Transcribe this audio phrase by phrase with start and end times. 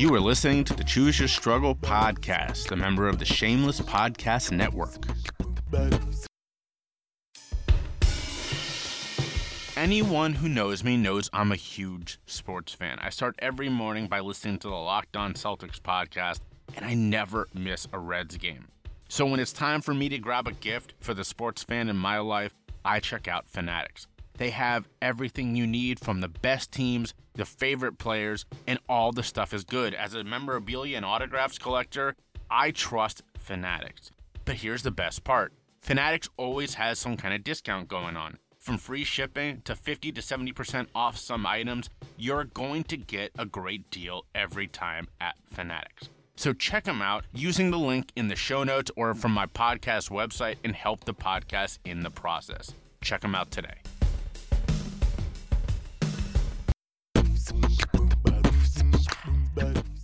[0.00, 4.50] You are listening to the Choose Your Struggle podcast, a member of the Shameless Podcast
[4.50, 4.96] Network.
[9.76, 12.98] Anyone who knows me knows I'm a huge sports fan.
[13.02, 16.40] I start every morning by listening to the Locked On Celtics podcast,
[16.74, 18.68] and I never miss a Reds game.
[19.10, 21.96] So when it's time for me to grab a gift for the sports fan in
[21.96, 22.54] my life,
[22.86, 24.06] I check out Fanatics.
[24.40, 29.22] They have everything you need from the best teams, the favorite players, and all the
[29.22, 29.92] stuff is good.
[29.92, 32.16] As a memorabilia and autographs collector,
[32.50, 34.12] I trust Fanatics.
[34.46, 38.38] But here's the best part Fanatics always has some kind of discount going on.
[38.56, 43.44] From free shipping to 50 to 70% off some items, you're going to get a
[43.44, 46.08] great deal every time at Fanatics.
[46.36, 50.10] So check them out using the link in the show notes or from my podcast
[50.10, 52.72] website and help the podcast in the process.
[53.02, 53.80] Check them out today.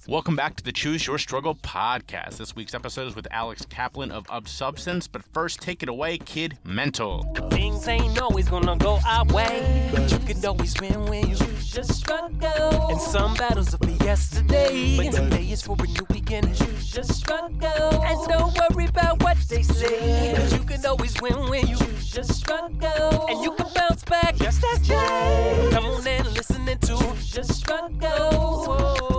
[0.09, 2.37] Welcome back to the Choose Your Struggle podcast.
[2.37, 6.17] This week's episode is with Alex Kaplan of Of Substance, but first, take it away,
[6.19, 7.25] Kid Mental.
[7.51, 11.75] Things ain't always gonna go our way, but you can always win when you choose
[11.75, 12.89] your struggle.
[12.89, 16.55] And some battles are for yesterday, but today is for a new beginning.
[16.55, 21.51] Choose your struggle, and don't worry about what they say, but you can always win
[21.51, 25.69] when you choose your struggle, and you can bounce back just as Jay.
[25.73, 29.16] Come on and listen to choose your struggle.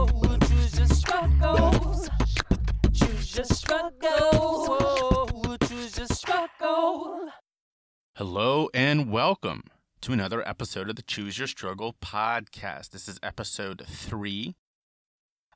[1.18, 2.10] Struggles.
[2.94, 3.46] Choose your.
[5.68, 7.30] Choose your struggle.
[8.18, 9.64] Hello and welcome
[10.02, 12.92] to another episode of the Choose Your Struggle podcast.
[12.92, 14.58] This is episode three.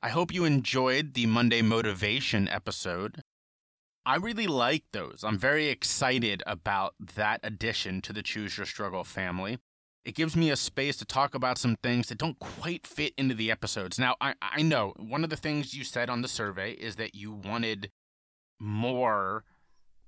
[0.01, 3.21] I hope you enjoyed the Monday motivation episode.
[4.03, 5.23] I really like those.
[5.23, 9.59] I'm very excited about that addition to the Choose Your Struggle family.
[10.03, 13.35] It gives me a space to talk about some things that don't quite fit into
[13.35, 13.99] the episodes.
[13.99, 17.13] Now, I, I know one of the things you said on the survey is that
[17.13, 17.91] you wanted
[18.59, 19.43] more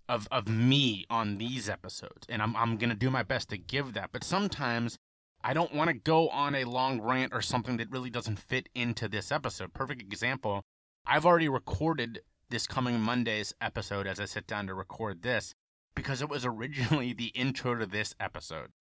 [0.10, 3.58] of of me on these episodes and I'm I'm going to do my best to
[3.58, 4.98] give that but sometimes
[5.44, 8.70] I don't want to go on a long rant or something that really doesn't fit
[8.76, 10.62] into this episode perfect example
[11.06, 15.54] I've already recorded this coming Monday's episode as I sit down to record this
[15.96, 18.72] because it was originally the intro to this episode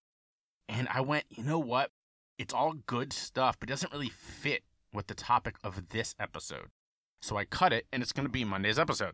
[0.69, 1.91] and I went you know what
[2.37, 4.63] it's all good stuff but it doesn't really fit
[4.93, 6.67] with the topic of this episode
[7.21, 9.13] so I cut it and it's going to be Monday's episode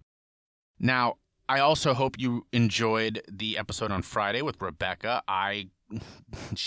[0.79, 1.15] now,
[1.47, 5.23] I also hope you enjoyed the episode on Friday with Rebecca.
[5.27, 5.67] I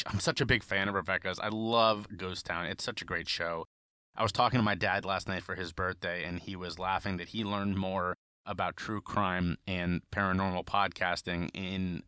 [0.07, 1.39] I'm such a big fan of Rebecca's.
[1.39, 2.67] I love Ghost Town.
[2.67, 3.67] It's such a great show.
[4.15, 7.17] I was talking to my dad last night for his birthday and he was laughing
[7.17, 12.03] that he learned more about true crime and paranormal podcasting in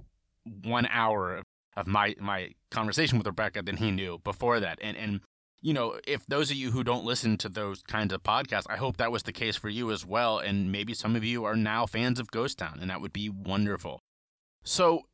[0.65, 1.45] 1 hour
[1.87, 4.79] my my conversation with Rebecca than he knew before that.
[4.83, 5.21] And and
[5.61, 8.77] you know, if those of you who don't listen to those kinds of podcasts, I
[8.77, 10.39] hope that was the case for you as well.
[10.39, 13.31] And maybe some of you are now fans of Ghost Town, and that would be
[13.31, 14.01] wonderful.
[14.63, 15.05] So,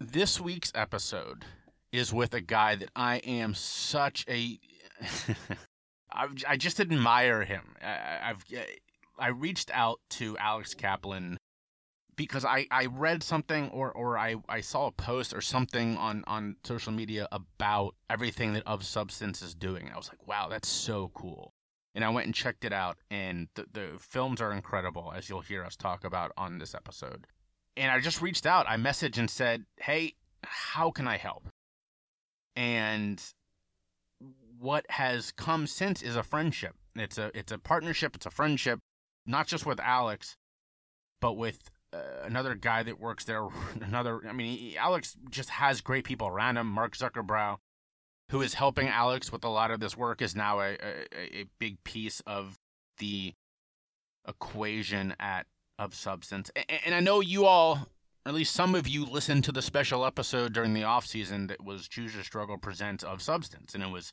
[0.00, 1.44] this week's episode
[1.92, 4.58] is with a guy that I am such a.
[6.12, 7.76] I've, I just admire him.
[7.80, 8.44] I, I've
[9.18, 11.38] I reached out to Alex Kaplan
[12.16, 16.24] because I, I read something or, or I, I saw a post or something on,
[16.26, 19.90] on social media about everything that Of Substance is doing.
[19.92, 21.52] I was like, wow, that's so cool.
[21.94, 25.40] And I went and checked it out, and the, the films are incredible, as you'll
[25.40, 27.26] hear us talk about on this episode.
[27.74, 28.66] And I just reached out.
[28.68, 31.48] I messaged and said, hey, how can I help?
[32.54, 33.22] And
[34.58, 36.74] what has come since is a friendship.
[36.94, 38.14] It's a it's a partnership.
[38.14, 38.80] It's a friendship,
[39.26, 40.36] not just with Alex,
[41.20, 43.46] but with uh, another guy that works there.
[43.80, 46.66] Another, I mean, he, Alex just has great people around him.
[46.66, 47.58] Mark Zuckerbrow,
[48.30, 51.06] who is helping Alex with a lot of this work, is now a, a,
[51.40, 52.58] a big piece of
[52.98, 53.34] the
[54.26, 55.46] equation at
[55.78, 56.50] of substance.
[56.56, 57.88] And, and I know you all,
[58.24, 61.62] at least some of you, listened to the special episode during the off season that
[61.62, 64.12] was Choose Your Struggle presents of substance, and it was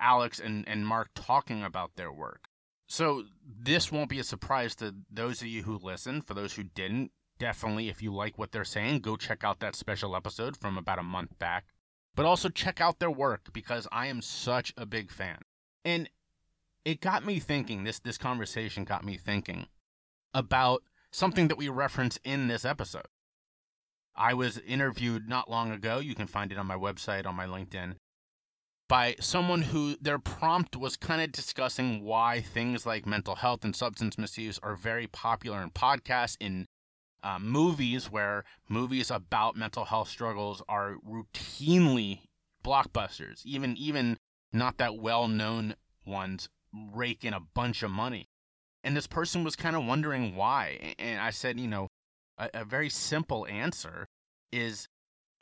[0.00, 2.48] Alex and, and Mark talking about their work.
[2.88, 6.22] So this won't be a surprise to those of you who listen.
[6.22, 9.76] For those who didn't, definitely, if you like what they're saying, go check out that
[9.76, 11.66] special episode from about a month back.
[12.14, 15.38] But also check out their work because I am such a big fan.
[15.84, 16.08] And
[16.84, 19.66] it got me thinking, this, this conversation got me thinking
[20.32, 23.06] about something that we reference in this episode.
[24.16, 25.98] I was interviewed not long ago.
[25.98, 27.96] You can find it on my website, on my LinkedIn,
[28.88, 33.76] by someone who their prompt was kind of discussing why things like mental health and
[33.76, 36.66] substance misuse are very popular in podcasts, in
[37.22, 42.20] uh, movies, where movies about mental health struggles are routinely
[42.64, 44.16] blockbusters, even even
[44.52, 45.74] not that well known
[46.06, 48.26] ones rake in a bunch of money.
[48.82, 50.94] And this person was kind of wondering why.
[50.98, 51.88] And I said, you know,
[52.38, 54.06] a, a very simple answer
[54.50, 54.88] is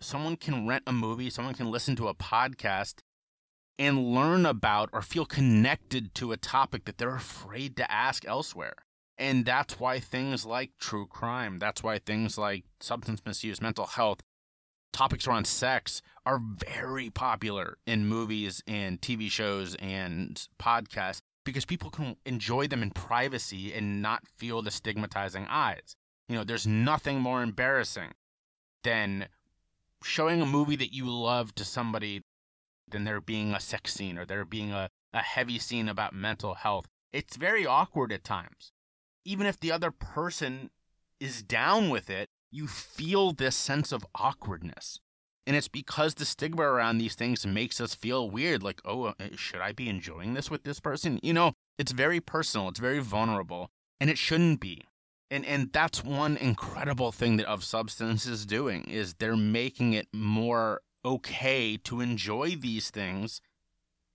[0.01, 3.01] someone can rent a movie, someone can listen to a podcast
[3.79, 8.75] and learn about or feel connected to a topic that they're afraid to ask elsewhere.
[9.19, 14.21] And that's why things like true crime, that's why things like substance misuse, mental health,
[14.93, 21.91] topics around sex are very popular in movies and TV shows and podcasts because people
[21.91, 25.97] can enjoy them in privacy and not feel the stigmatizing eyes.
[26.29, 28.13] You know, there's nothing more embarrassing
[28.83, 29.29] than
[30.03, 32.23] showing a movie that you love to somebody
[32.89, 36.55] than there being a sex scene or there being a, a heavy scene about mental
[36.55, 36.87] health.
[37.13, 38.73] It's very awkward at times.
[39.25, 40.71] Even if the other person
[41.21, 45.01] is down with it, you feel this sense of awkwardness.
[45.47, 49.15] And it's because the stigma around these things makes us feel weird like, oh, uh,
[49.37, 51.21] should I be enjoying this with this person?
[51.23, 54.83] You know, it's very personal, it's very vulnerable, and it shouldn't be.
[55.31, 60.07] And and that's one incredible thing that of substance is doing is they're making it
[60.13, 63.41] more okay to enjoy these things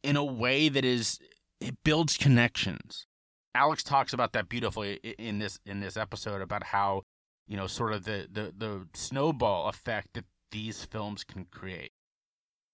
[0.03, 1.19] in a way that is
[1.59, 3.07] it builds connections.
[3.55, 7.03] Alex talks about that beautifully in this in this episode about how
[7.47, 11.91] you know sort of the the, the snowball effect that these films can create,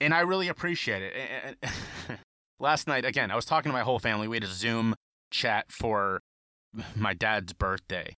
[0.01, 1.57] and I really appreciate it.
[2.59, 4.27] Last night, again, I was talking to my whole family.
[4.27, 4.95] We had a Zoom
[5.29, 6.21] chat for
[6.95, 8.15] my dad's birthday,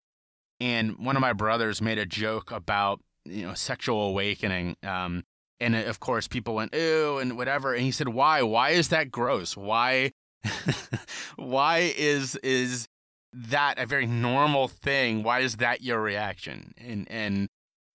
[0.59, 5.23] and one of my brothers made a joke about you know sexual awakening um,
[5.59, 7.73] and uh, of course, people went, ew, and whatever.
[7.73, 8.41] And he said, why?
[8.41, 9.57] Why is that gross?
[9.57, 10.11] Why?
[11.35, 12.87] why is is
[13.33, 15.23] that a very normal thing?
[15.23, 16.73] Why is that your reaction?
[16.77, 17.49] And and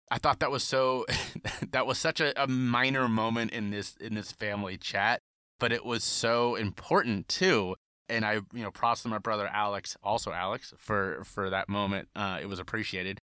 [0.09, 1.05] I thought that was so
[1.71, 5.21] that was such a, a minor moment in this in this family chat,
[5.59, 7.75] but it was so important too.
[8.09, 12.09] And I, you know, props to my brother Alex, also Alex, for for that moment.
[12.15, 13.19] Uh, it was appreciated.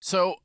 [0.00, 0.36] So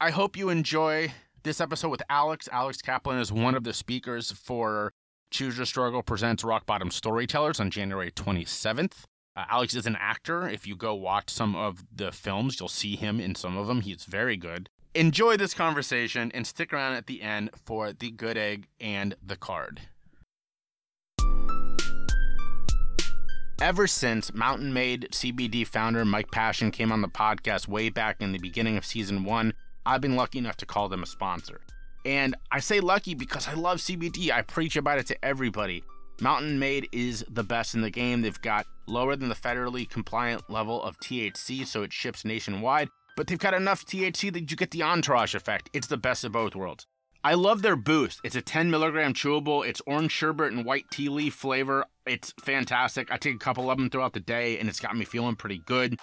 [0.00, 1.12] I hope you enjoy
[1.46, 2.48] this episode with Alex.
[2.50, 4.92] Alex Kaplan is one of the speakers for
[5.30, 9.04] Choose Your Struggle Presents Rock Bottom Storytellers on January 27th.
[9.36, 10.48] Uh, Alex is an actor.
[10.48, 13.82] If you go watch some of the films, you'll see him in some of them.
[13.82, 14.70] He's very good.
[14.92, 19.36] Enjoy this conversation and stick around at the end for the good egg and the
[19.36, 19.82] card.
[23.60, 28.32] Ever since Mountain Made CBD founder Mike Passion came on the podcast way back in
[28.32, 29.52] the beginning of season one,
[29.86, 31.60] I've been lucky enough to call them a sponsor.
[32.04, 34.30] And I say lucky because I love CBD.
[34.30, 35.84] I preach about it to everybody.
[36.20, 38.22] Mountain Made is the best in the game.
[38.22, 43.26] They've got lower than the federally compliant level of THC, so it ships nationwide, but
[43.26, 45.70] they've got enough THC that you get the entourage effect.
[45.72, 46.86] It's the best of both worlds.
[47.22, 48.20] I love their boost.
[48.24, 49.66] It's a 10 milligram chewable.
[49.66, 51.84] It's orange sherbet and white tea leaf flavor.
[52.06, 53.10] It's fantastic.
[53.10, 55.58] I take a couple of them throughout the day, and it's got me feeling pretty
[55.58, 55.98] good.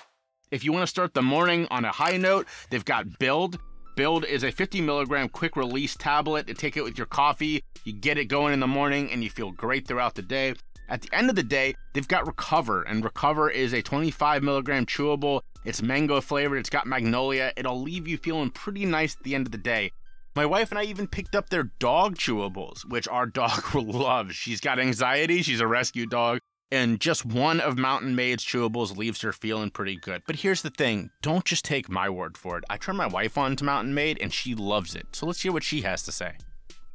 [0.52, 3.58] If you want to start the morning on a high note, they've got Build.
[3.96, 6.48] Build is a 50 milligram quick release tablet.
[6.48, 9.30] You take it with your coffee, you get it going in the morning, and you
[9.30, 10.56] feel great throughout the day.
[10.90, 14.86] At the end of the day, they've got Recover, and Recover is a 25 milligram
[14.86, 15.42] chewable.
[15.64, 17.54] It's mango flavored, it's got magnolia.
[17.56, 19.92] It'll leave you feeling pretty nice at the end of the day.
[20.36, 24.36] My wife and I even picked up their dog chewables, which our dog loves.
[24.36, 26.40] She's got anxiety, she's a rescue dog,
[26.74, 30.24] and just one of Mountain Made's chewables leaves her feeling pretty good.
[30.26, 32.64] But here's the thing don't just take my word for it.
[32.70, 35.06] I turned my wife on to Mountain Made and she loves it.
[35.12, 36.32] So let's hear what she has to say.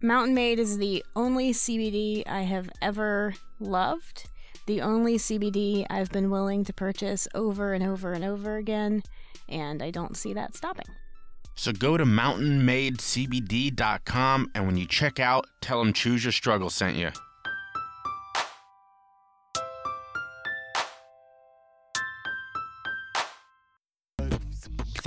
[0.02, 4.24] Mountain Made is the only CBD I have ever loved,
[4.66, 9.04] the only CBD I've been willing to purchase over and over and over again,
[9.48, 10.86] and I don't see that stopping.
[11.54, 16.96] So go to mountainmadecbd.com and when you check out, tell them Choose Your Struggle sent
[16.96, 17.10] you.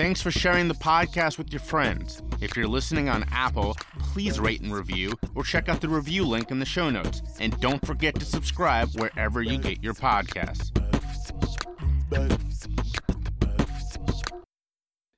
[0.01, 2.23] Thanks for sharing the podcast with your friends.
[2.41, 6.49] If you're listening on Apple, please rate and review or check out the review link
[6.49, 7.21] in the show notes.
[7.39, 10.71] And don't forget to subscribe wherever you get your podcasts.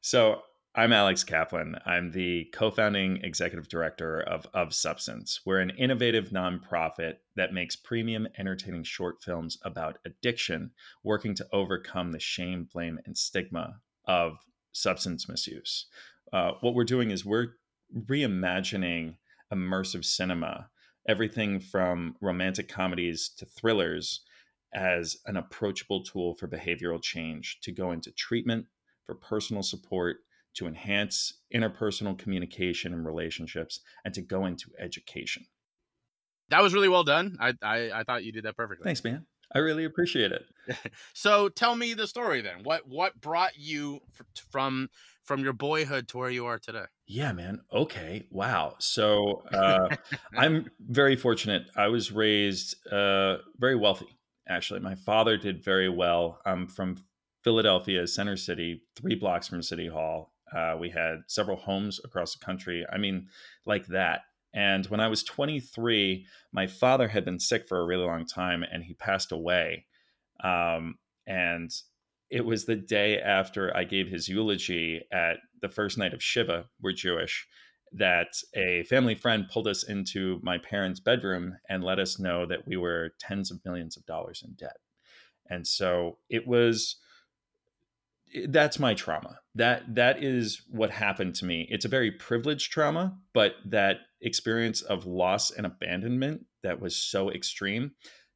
[0.01, 0.41] So,
[0.75, 1.77] I'm Alex Kaplan.
[1.85, 5.39] I'm the co founding executive director of Of Substance.
[5.45, 10.71] We're an innovative nonprofit that makes premium, entertaining short films about addiction,
[11.05, 14.39] working to overcome the shame, blame, and stigma of
[14.73, 15.85] substance misuse.
[16.31, 17.53] Uh, what we're doing is we're
[17.95, 19.15] reimagining
[19.53, 20.69] immersive cinema,
[21.07, 24.21] everything from romantic comedies to thrillers,
[24.75, 28.65] as an approachable tool for behavioral change to go into treatment,
[29.05, 30.17] for personal support,
[30.55, 35.45] to enhance interpersonal communication and relationships, and to go into education.
[36.49, 37.37] that was really well done.
[37.39, 38.83] I, I I thought you did that perfectly.
[38.83, 39.25] Thanks, man.
[39.55, 40.45] I really appreciate it.
[41.13, 42.63] So tell me the story then.
[42.63, 43.99] What what brought you
[44.49, 44.89] from
[45.23, 46.85] from your boyhood to where you are today?
[47.05, 47.61] Yeah, man.
[47.71, 48.27] Okay.
[48.31, 48.75] Wow.
[48.79, 49.95] So uh,
[50.37, 51.63] I'm very fortunate.
[51.75, 54.07] I was raised uh, very wealthy,
[54.47, 54.79] actually.
[54.79, 56.39] My father did very well.
[56.45, 56.97] I'm from
[57.43, 60.33] Philadelphia, Center City, three blocks from City Hall.
[60.55, 62.85] Uh, we had several homes across the country.
[62.91, 63.27] I mean,
[63.65, 64.21] like that.
[64.53, 68.63] And when I was 23, my father had been sick for a really long time
[68.63, 69.85] and he passed away.
[70.43, 70.95] Um,
[71.25, 71.71] and
[72.29, 76.65] it was the day after I gave his eulogy at the first night of Shiva,
[76.81, 77.47] we're Jewish,
[77.91, 82.67] that a family friend pulled us into my parents' bedroom and let us know that
[82.67, 84.77] we were tens of millions of dollars in debt.
[85.49, 86.97] And so it was
[88.47, 89.39] that's my trauma.
[89.55, 91.67] That that is what happened to me.
[91.69, 97.29] It's a very privileged trauma, but that experience of loss and abandonment that was so
[97.29, 97.91] extreme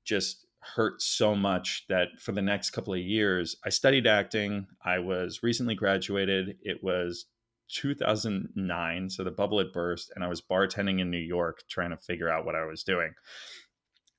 [0.05, 4.67] just hurt so much that for the next couple of years I studied acting.
[4.83, 6.57] I was recently graduated.
[6.61, 7.25] It was
[7.73, 11.97] 2009, so the bubble had burst and I was bartending in New York trying to
[11.97, 13.13] figure out what I was doing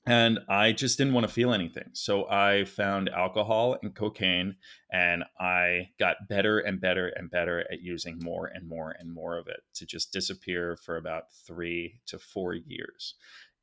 [0.09, 1.91] and I just didn't want to feel anything.
[1.93, 4.57] So I found alcohol and cocaine,
[4.91, 9.37] and I got better and better and better at using more and more and more
[9.37, 13.17] of it to just disappear for about three to four years.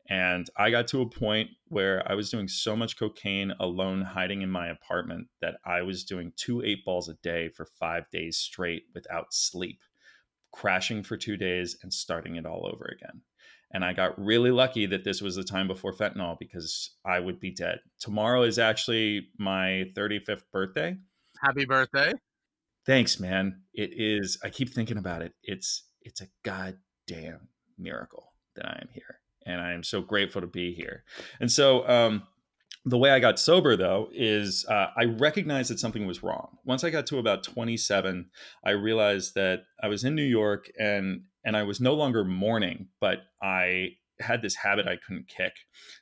[0.07, 4.43] And I got to a point where I was doing so much cocaine alone, hiding
[4.43, 8.37] in my apartment, that I was doing two eight balls a day for five days
[8.37, 9.79] straight without sleep,
[10.51, 13.21] crashing for two days and starting it all over again.
[13.75, 17.41] And I got really lucky that this was the time before fentanyl because I would
[17.41, 17.79] be dead.
[17.99, 20.95] Tomorrow is actually my 35th birthday.
[21.43, 22.13] Happy birthday.
[22.85, 23.63] Thanks, man.
[23.73, 25.33] It is I keep thinking about it.
[25.43, 29.19] It's it's a goddamn miracle that I am here.
[29.45, 31.03] And I am so grateful to be here.
[31.41, 32.23] And so um
[32.85, 36.57] the way I got sober though is uh, I recognized that something was wrong.
[36.63, 38.29] Once I got to about 27,
[38.63, 42.87] I realized that I was in New York and and I was no longer mourning,
[42.99, 43.89] but I
[44.19, 45.53] had this habit I couldn't kick.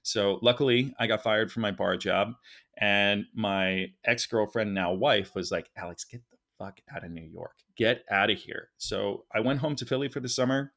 [0.04, 2.34] So luckily, I got fired from my bar job,
[2.78, 7.26] and my ex girlfriend, now wife, was like, "Alex, get the fuck out of New
[7.26, 7.56] York.
[7.78, 10.74] Get out of here." So I went home to Philly for the summer.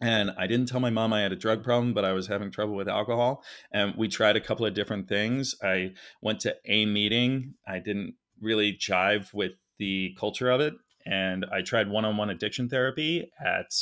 [0.00, 2.50] And I didn't tell my mom I had a drug problem, but I was having
[2.50, 3.42] trouble with alcohol.
[3.72, 5.54] And we tried a couple of different things.
[5.62, 7.54] I went to a meeting.
[7.66, 10.74] I didn't really jive with the culture of it
[11.06, 13.74] and I tried one-on-one addiction therapy at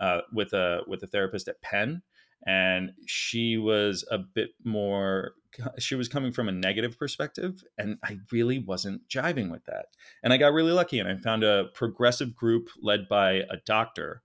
[0.00, 2.02] uh, with a with a therapist at Penn,
[2.46, 5.32] and she was a bit more.
[5.78, 9.86] She was coming from a negative perspective, and I really wasn't jiving with that.
[10.22, 14.22] And I got really lucky, and I found a progressive group led by a doctor,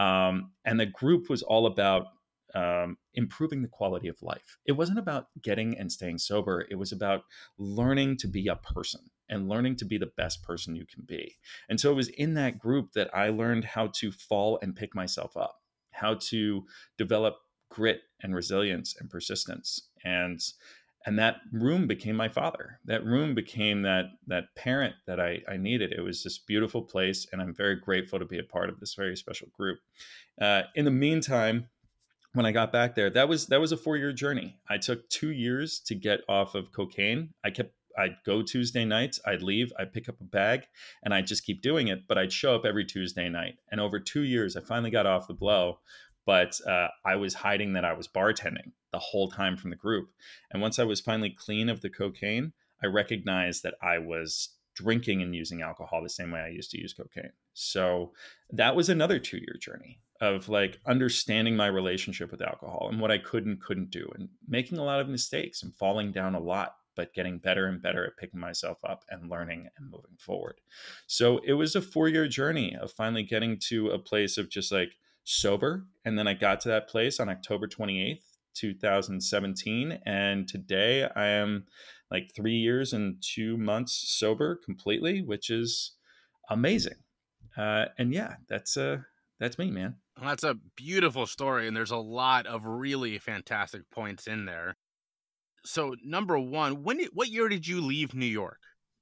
[0.00, 2.06] um, and the group was all about
[2.54, 4.56] um, improving the quality of life.
[4.64, 6.66] It wasn't about getting and staying sober.
[6.70, 7.22] It was about
[7.58, 11.36] learning to be a person and learning to be the best person you can be.
[11.68, 14.94] And so it was in that group that I learned how to fall and pick
[14.94, 15.60] myself up,
[15.92, 16.64] how to
[16.96, 17.36] develop
[17.70, 19.90] grit and resilience and persistence.
[20.02, 20.40] And
[21.06, 22.78] and that room became my father.
[22.84, 25.92] That room became that that parent that I, I needed.
[25.92, 28.94] It was this beautiful place, and I'm very grateful to be a part of this
[28.94, 29.78] very special group.
[30.40, 31.68] Uh, in the meantime,
[32.34, 34.56] when I got back there, that was that was a four year journey.
[34.68, 37.30] I took two years to get off of cocaine.
[37.44, 40.64] I kept I'd go Tuesday nights, I'd leave, I'd pick up a bag,
[41.02, 42.06] and I'd just keep doing it.
[42.06, 43.54] But I'd show up every Tuesday night.
[43.72, 45.78] And over two years, I finally got off the blow.
[46.26, 50.10] But uh, I was hiding that I was bartending the whole time from the group.
[50.50, 55.22] And once I was finally clean of the cocaine, I recognized that I was drinking
[55.22, 57.32] and using alcohol the same way I used to use cocaine.
[57.54, 58.12] So
[58.50, 63.10] that was another two year journey of like understanding my relationship with alcohol and what
[63.10, 66.40] I could and couldn't do and making a lot of mistakes and falling down a
[66.40, 70.60] lot but getting better and better at picking myself up and learning and moving forward.
[71.06, 74.70] So it was a four year journey of finally getting to a place of just
[74.70, 75.86] like sober.
[76.04, 78.22] And then I got to that place on October 28th,
[78.60, 80.00] 2017.
[80.04, 81.64] And today I am
[82.10, 85.92] like three years and two months sober completely, which is
[86.48, 86.96] amazing.
[87.56, 88.98] Uh, and yeah, that's uh,
[89.38, 89.96] that's me, man.
[90.18, 94.76] Well, that's a beautiful story, and there's a lot of really fantastic points in there
[95.64, 98.58] so number one, when did, what year did you leave New York?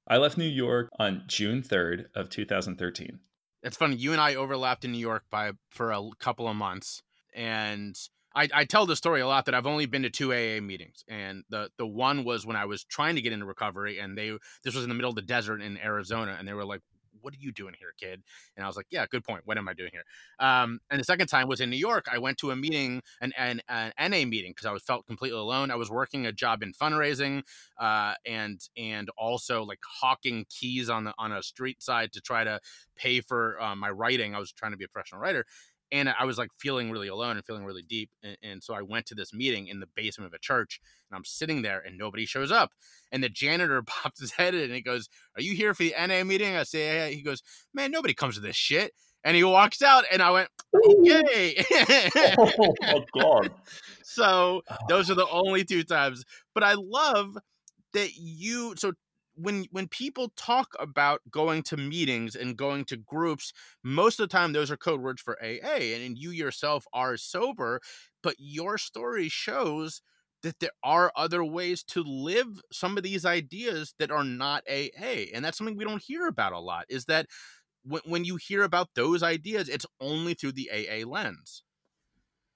[0.06, 3.20] I left New York on June 3rd of 2013.
[3.62, 3.96] It's funny.
[3.96, 7.02] You and I overlapped in New York by for a couple of months,
[7.34, 7.94] and
[8.38, 11.04] I, I tell the story a lot that I've only been to two AA meetings,
[11.08, 14.30] and the the one was when I was trying to get into recovery, and they
[14.62, 16.80] this was in the middle of the desert in Arizona, and they were like,
[17.20, 18.22] what are you doing here, kid?
[18.56, 19.42] And I was like, yeah, good point.
[19.44, 20.04] What am I doing here?
[20.38, 22.06] Um, and the second time was in New York.
[22.10, 25.38] I went to a meeting, an, an, an NA meeting, because I was felt completely
[25.38, 25.70] alone.
[25.70, 27.42] I was working a job in fundraising,
[27.78, 32.44] uh, and and also like hawking keys on the on a street side to try
[32.44, 32.60] to
[32.96, 34.34] pay for uh, my writing.
[34.34, 35.44] I was trying to be a professional writer,
[35.90, 38.10] and I was like feeling really alone and feeling really deep.
[38.22, 40.80] And, and, so I went to this meeting in the basement of a church,
[41.10, 42.72] and I'm sitting there, and nobody shows up.
[43.10, 45.94] And the janitor pops his head in, and he goes, "Are you here for the
[45.98, 47.42] NA meeting?" I say, "Yeah." He goes,
[47.72, 48.92] "Man, nobody comes to this shit."
[49.24, 51.64] And he walks out, and I went, "Okay."
[52.38, 53.50] oh my god!
[54.02, 54.76] so ah.
[54.88, 56.24] those are the only two times.
[56.54, 57.36] But I love
[57.94, 58.74] that you.
[58.76, 58.92] So
[59.38, 63.52] when when people talk about going to meetings and going to groups,
[63.84, 67.80] most of the time those are code words for AA, and, you yourself are sober,
[68.22, 70.02] but your story shows
[70.42, 75.30] that there are other ways to live some of these ideas that are not AA,
[75.34, 76.86] and that's something we don't hear about a lot.
[76.88, 77.26] Is that
[77.84, 81.62] when when you hear about those ideas, it's only through the AA lens.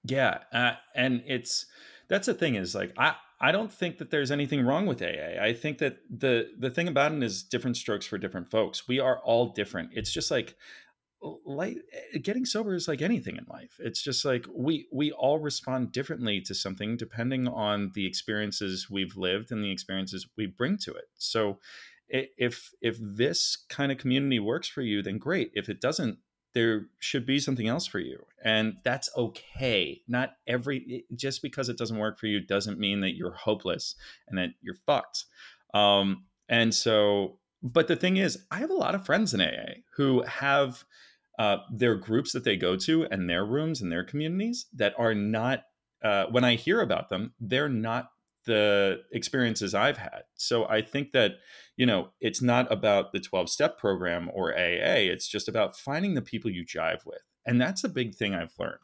[0.03, 1.65] Yeah, uh, and it's
[2.09, 5.43] that's the thing is like I I don't think that there's anything wrong with AA.
[5.43, 8.87] I think that the the thing about it is different strokes for different folks.
[8.87, 9.89] We are all different.
[9.91, 10.55] It's just like
[11.45, 11.77] like
[12.13, 13.75] eh, getting sober is like anything in life.
[13.79, 19.17] It's just like we we all respond differently to something depending on the experiences we've
[19.17, 21.09] lived and the experiences we bring to it.
[21.17, 21.59] So
[22.07, 25.51] if if this kind of community works for you then great.
[25.53, 26.17] If it doesn't,
[26.53, 30.01] there should be something else for you and that's okay.
[30.07, 33.95] Not every just because it doesn't work for you doesn't mean that you're hopeless
[34.27, 35.25] and that you're fucked.
[35.73, 39.73] Um, and so but the thing is i have a lot of friends in aa
[39.95, 40.83] who have
[41.39, 45.15] uh, their groups that they go to and their rooms and their communities that are
[45.15, 45.63] not
[46.03, 48.09] uh, when i hear about them they're not
[48.45, 50.23] the experiences i've had.
[50.35, 51.33] So i think that
[51.75, 55.09] you know, it's not about the 12 step program or AA.
[55.09, 57.21] It's just about finding the people you jive with.
[57.45, 58.79] And that's a big thing I've learned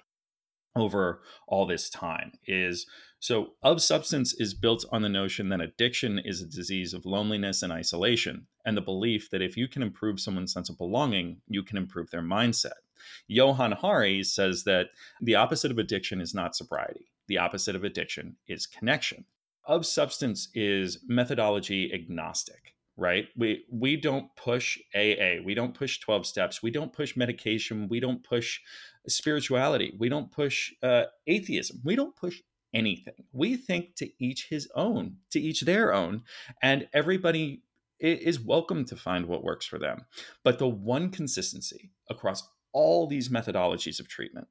[0.76, 2.86] over all this time is
[3.20, 7.64] so of substance is built on the notion that addiction is a disease of loneliness
[7.64, 11.64] and isolation and the belief that if you can improve someone's sense of belonging you
[11.64, 12.80] can improve their mindset
[13.28, 14.88] johann hari says that
[15.22, 19.26] the opposite of addiction is not sobriety the opposite of addiction is connection
[19.66, 23.28] of substance is methodology agnostic right?
[23.36, 26.62] We we don't push aa we don't push 12 steps.
[26.62, 27.88] We don't push medication.
[27.88, 28.60] We don't push
[29.08, 29.96] spirituality.
[29.98, 31.82] We don't push uh, atheism.
[31.84, 32.42] We don't push
[32.74, 33.26] anything.
[33.32, 36.24] We think to each his own to each their own
[36.62, 37.64] and everybody
[38.00, 40.06] is welcome to find what works for them.
[40.44, 44.48] But the one consistency across all these methodologies of treatment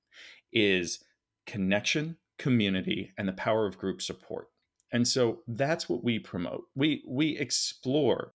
[0.52, 1.04] is
[1.46, 4.48] connection community and the power of group support.
[4.92, 6.64] And so that's what we promote.
[6.74, 8.32] We we explore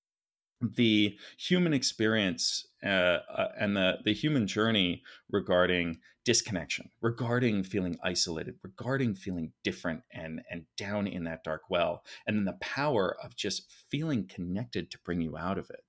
[0.76, 8.56] the human experience uh, uh, and the, the human journey regarding disconnection, regarding feeling isolated,
[8.64, 13.36] regarding feeling different and, and down in that dark well, and then the power of
[13.36, 15.84] just feeling connected to bring you out of it.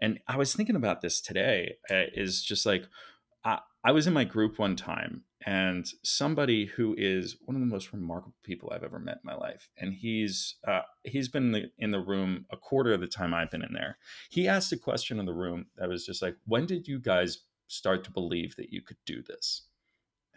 [0.00, 2.84] And I was thinking about this today uh, is just like,
[3.44, 7.66] I, I was in my group one time and somebody who is one of the
[7.66, 9.68] most remarkable people I've ever met in my life.
[9.76, 13.34] And he's uh, he's been in the, in the room a quarter of the time
[13.34, 13.98] I've been in there.
[14.30, 17.38] He asked a question in the room that was just like, "When did you guys
[17.68, 19.62] start to believe that you could do this?"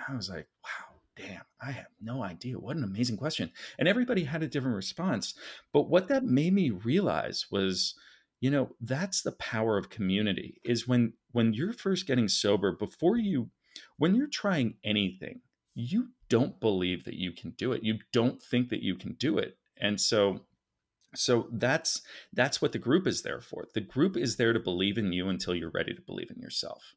[0.07, 2.59] I was like, "Wow." Damn, I have no idea.
[2.59, 3.51] What an amazing question.
[3.79, 5.33] And everybody had a different response.
[5.73, 7.95] But what that made me realize was,
[8.39, 13.17] you know, that's the power of community is when when you're first getting sober, before
[13.17, 13.49] you
[13.97, 15.41] when you're trying anything,
[15.73, 17.83] you don't believe that you can do it.
[17.83, 19.57] You don't think that you can do it.
[19.79, 20.41] And so
[21.15, 22.01] so that's
[22.33, 23.65] that's what the group is there for.
[23.73, 26.95] The group is there to believe in you until you're ready to believe in yourself.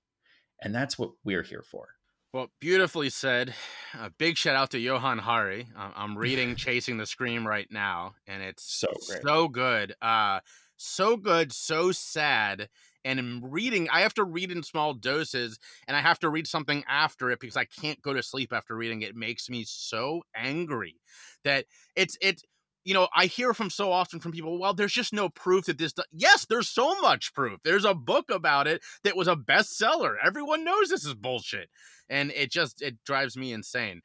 [0.63, 1.89] And that's what we're here for.
[2.33, 3.55] Well, beautifully said.
[3.99, 5.69] A big shout out to Johann Hari.
[5.77, 9.23] I'm reading Chasing the Scream right now, and it's so great.
[9.23, 9.95] so good.
[10.01, 10.41] Uh,
[10.77, 12.69] so good, so sad
[13.05, 16.47] and in reading i have to read in small doses and i have to read
[16.47, 19.03] something after it because i can't go to sleep after reading.
[19.03, 20.97] It, it makes me so angry
[21.45, 22.43] that it's it's
[22.85, 25.79] you know i hear from so often from people well there's just no proof that
[25.79, 27.59] this yes there's so much proof.
[27.65, 30.15] There's a book about it that was a bestseller.
[30.25, 31.69] Everyone knows this is bullshit.
[32.09, 34.01] And it just it drives me insane.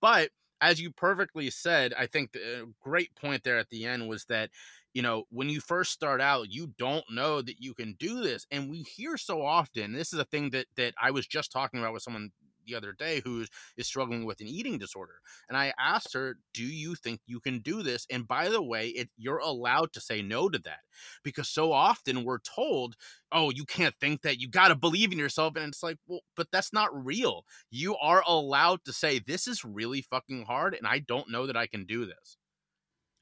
[0.00, 4.08] But as you perfectly said i think the uh, great point there at the end
[4.08, 4.48] was that
[4.94, 8.46] you know, when you first start out, you don't know that you can do this.
[8.50, 11.80] And we hear so often, this is a thing that that I was just talking
[11.80, 12.30] about with someone
[12.66, 13.44] the other day who
[13.76, 15.14] is struggling with an eating disorder.
[15.48, 18.06] And I asked her, Do you think you can do this?
[18.10, 20.80] And by the way, it, you're allowed to say no to that
[21.22, 22.96] because so often we're told,
[23.30, 24.40] Oh, you can't think that.
[24.40, 25.56] You got to believe in yourself.
[25.56, 27.44] And it's like, Well, but that's not real.
[27.70, 30.74] You are allowed to say, This is really fucking hard.
[30.74, 32.36] And I don't know that I can do this.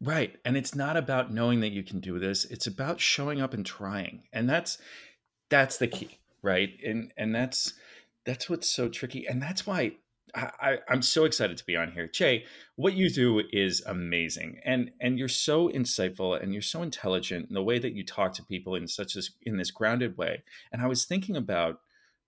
[0.00, 0.36] Right.
[0.44, 2.46] And it's not about knowing that you can do this.
[2.46, 4.22] It's about showing up and trying.
[4.32, 4.78] And that's
[5.50, 6.70] that's the key, right?
[6.84, 7.74] And and that's
[8.24, 9.26] that's what's so tricky.
[9.26, 9.92] And that's why
[10.34, 12.06] I, am so excited to be on here.
[12.06, 12.44] Jay,
[12.76, 14.60] what you do is amazing.
[14.64, 18.32] And and you're so insightful and you're so intelligent in the way that you talk
[18.34, 20.42] to people in such this in this grounded way.
[20.72, 21.80] And I was thinking about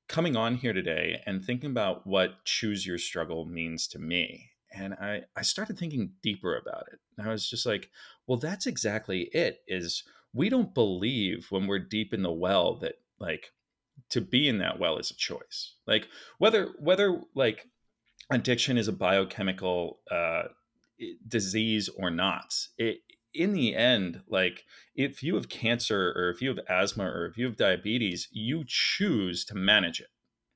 [0.08, 4.94] coming on here today and thinking about what choose your struggle means to me and
[4.94, 6.98] I, I started thinking deeper about it.
[7.16, 7.90] And I was just like,
[8.26, 12.94] well, that's exactly it is we don't believe when we're deep in the well that
[13.18, 13.52] like
[14.10, 15.74] to be in that well is a choice.
[15.86, 16.08] Like
[16.38, 17.68] whether whether like
[18.30, 20.44] addiction is a biochemical uh,
[21.28, 22.98] disease or not, it
[23.34, 27.38] in the end, like if you have cancer or if you have asthma or if
[27.38, 30.08] you have diabetes, you choose to manage it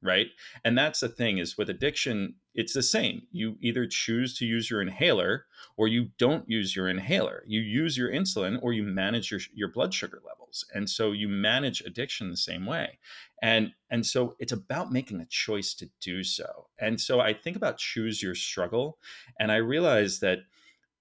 [0.06, 0.28] right?
[0.64, 3.26] And that's the thing is with addiction it's the same.
[3.32, 5.44] You either choose to use your inhaler
[5.76, 7.42] or you don't use your inhaler.
[7.46, 10.64] You use your insulin or you manage your, your blood sugar levels.
[10.74, 12.98] And so you manage addiction the same way.
[13.42, 16.68] And and so it's about making a choice to do so.
[16.78, 18.98] And so i think about choose your struggle
[19.38, 20.38] and i realize that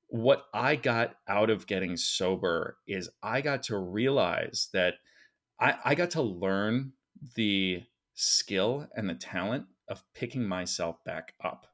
[0.07, 4.95] what i got out of getting sober is i got to realize that
[5.59, 6.93] i, I got to learn
[7.35, 7.83] the
[8.15, 11.67] skill and the talent of picking myself back up,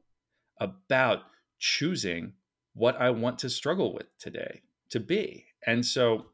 [0.59, 1.19] about
[1.59, 2.33] choosing
[2.73, 5.45] what I want to struggle with today to be.
[5.65, 6.25] And so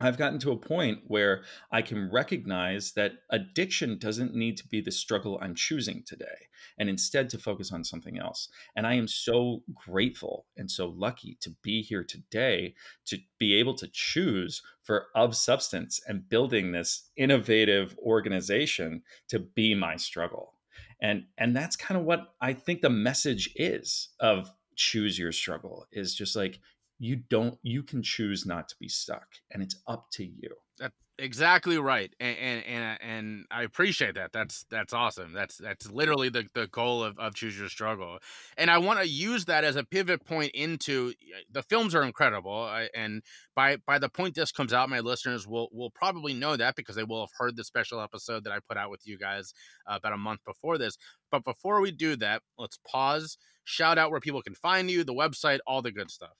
[0.00, 4.80] I've gotten to a point where I can recognize that addiction doesn't need to be
[4.80, 8.48] the struggle I'm choosing today, and instead to focus on something else.
[8.76, 12.74] And I am so grateful and so lucky to be here today
[13.06, 19.74] to be able to choose for Of Substance and building this innovative organization to be
[19.74, 20.54] my struggle.
[21.02, 25.86] And, and that's kind of what I think the message is of choose your struggle
[25.90, 26.60] is just like
[26.98, 30.50] you don't you can choose not to be stuck and it's up to you.
[30.78, 35.90] That's exactly right and and and, and i appreciate that that's that's awesome that's that's
[35.90, 38.18] literally the, the goal of, of choose your struggle
[38.56, 41.12] and i want to use that as a pivot point into
[41.50, 43.22] the films are incredible and
[43.56, 46.94] by by the point this comes out my listeners will will probably know that because
[46.94, 49.52] they will have heard the special episode that i put out with you guys
[49.90, 50.96] uh, about a month before this
[51.32, 55.12] but before we do that let's pause shout out where people can find you the
[55.12, 56.36] website all the good stuff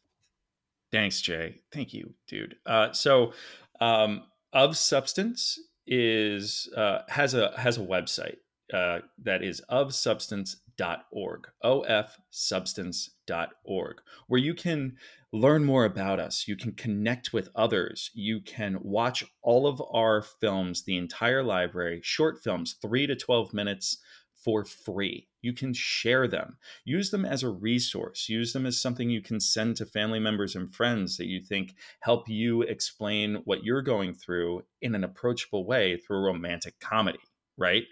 [0.90, 1.60] Thanks, Jay.
[1.72, 2.56] Thank you, dude.
[2.64, 3.32] Uh, so,
[3.80, 4.22] um,
[4.52, 8.38] of substance is uh, has a has a website
[8.72, 13.96] uh, that is ofsubstance.org, ofsubstance.org,
[14.26, 14.96] where you can
[15.32, 16.46] learn more about us.
[16.48, 18.10] You can connect with others.
[18.14, 23.52] You can watch all of our films, the entire library, short films, three to 12
[23.52, 23.98] minutes
[24.44, 25.28] for free.
[25.42, 26.56] You can share them.
[26.84, 28.28] Use them as a resource.
[28.28, 31.74] Use them as something you can send to family members and friends that you think
[32.00, 37.20] help you explain what you're going through in an approachable way through a romantic comedy,
[37.56, 37.84] right?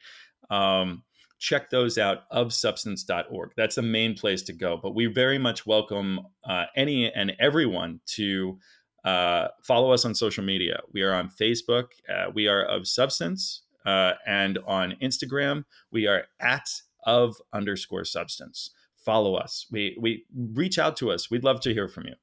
[0.51, 1.03] Um,
[1.39, 3.53] check those out ofsubstance.org.
[3.57, 4.79] That's the main place to go.
[4.83, 8.59] But we very much welcome uh, any and everyone to
[9.05, 10.81] uh, follow us on social media.
[10.93, 11.87] We are on Facebook.
[12.09, 13.63] Uh, we are of substance.
[13.87, 16.69] Uh, and on Instagram, we are at
[17.05, 18.71] of underscore substance.
[18.97, 19.67] Follow us.
[19.71, 21.31] We we reach out to us.
[21.31, 22.15] We'd love to hear from you.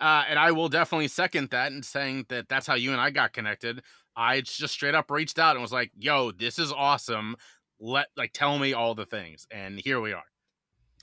[0.00, 3.10] Uh, and I will definitely second that and saying that that's how you and I
[3.10, 3.82] got connected.
[4.16, 7.36] I just straight up reached out and was like, "Yo, this is awesome.
[7.80, 10.24] Let like tell me all the things." And here we are.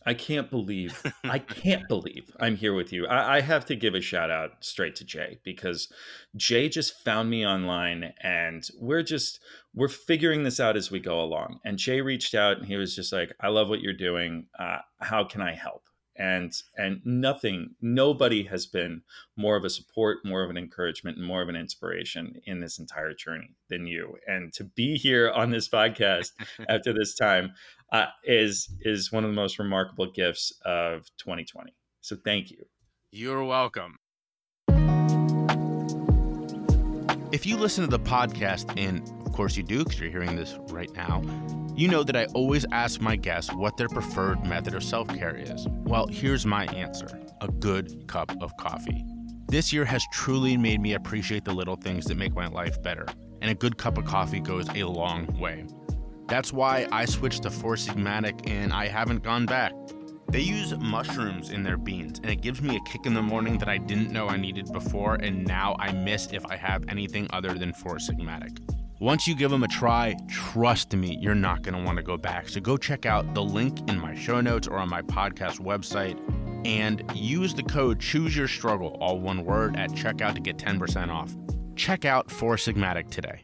[0.07, 3.05] I can't believe, I can't believe I'm here with you.
[3.07, 5.91] I, I, have to give a shout out straight to Jay because
[6.37, 9.41] Jay just found me online and we're just,
[9.75, 11.59] we're figuring this out as we go along.
[11.65, 14.47] And Jay reached out and he was just like, I love what you're doing.
[14.57, 15.86] Uh, how can I help?
[16.17, 19.01] And and nothing nobody has been
[19.35, 22.79] more of a support more of an encouragement and more of an inspiration in this
[22.79, 24.17] entire journey than you.
[24.27, 26.31] And to be here on this podcast
[26.69, 27.53] after this time
[27.91, 31.73] uh, is is one of the most remarkable gifts of 2020
[32.07, 32.65] so thank you.
[33.11, 33.97] You're welcome.
[37.33, 40.57] If you listen to the podcast and of course you do because you're hearing this
[40.69, 41.21] right now
[41.77, 45.35] you know that I always ask my guests what their preferred method of self care
[45.35, 45.67] is.
[45.85, 49.05] Well, here's my answer a good cup of coffee.
[49.47, 53.05] This year has truly made me appreciate the little things that make my life better,
[53.41, 55.67] and a good cup of coffee goes a long way.
[56.27, 59.71] That's why I switched to Four Sigmatic and I haven't gone back.
[60.29, 63.59] They use mushrooms in their beans, and it gives me a kick in the morning
[63.59, 67.27] that I didn't know I needed before, and now I miss if I have anything
[67.31, 68.57] other than Four Sigmatic.
[68.99, 72.17] Once you give them a try, trust me, you're not going to want to go
[72.17, 72.49] back.
[72.49, 76.17] So go check out the link in my show notes or on my podcast website
[76.65, 81.09] and use the code Choose Your Struggle, all one word, at checkout to get 10%
[81.09, 81.35] off.
[81.75, 83.43] Check out Four Sigmatic today.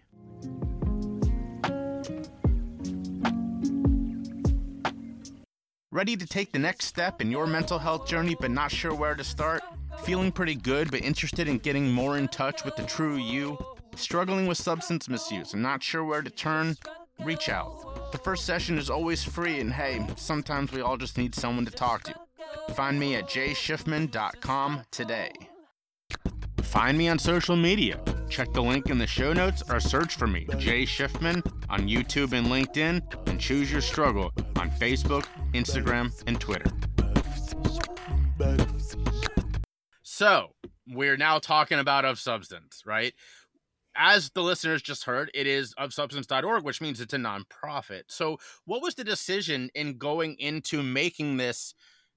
[5.92, 9.14] Ready to take the next step in your mental health journey but not sure where
[9.14, 9.62] to start?
[10.04, 13.56] Feeling pretty good but interested in getting more in touch with the true you?
[13.96, 16.76] Struggling with substance misuse and not sure where to turn?
[17.24, 18.12] Reach out.
[18.12, 21.72] The first session is always free, and hey, sometimes we all just need someone to
[21.72, 22.16] talk to.
[22.74, 25.32] Find me at jschiffman.com today.
[26.62, 28.00] Find me on social media.
[28.30, 32.34] Check the link in the show notes or search for me, Jay Schiffman, on YouTube
[32.34, 36.72] and LinkedIn, and Choose Your Struggle on Facebook, Instagram, and Twitter.
[40.02, 40.54] So,
[40.88, 43.14] we're now talking about Of Substance, right?
[43.96, 48.04] As the listeners just heard, it is ofsubstance.org, which means it's a nonprofit.
[48.08, 51.76] So, what was the decision in going into making this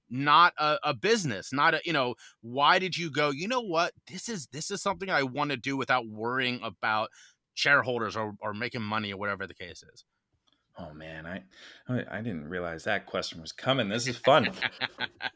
[0.09, 3.91] not a, a, business not a you know why did you go you know what
[4.09, 7.09] this is this is something i want to do without worrying about
[7.55, 10.05] shareholders or, or making money or whatever the case is
[10.77, 11.41] oh man i
[12.11, 13.89] i didn't realize that question was coming.
[13.89, 14.51] This is fun.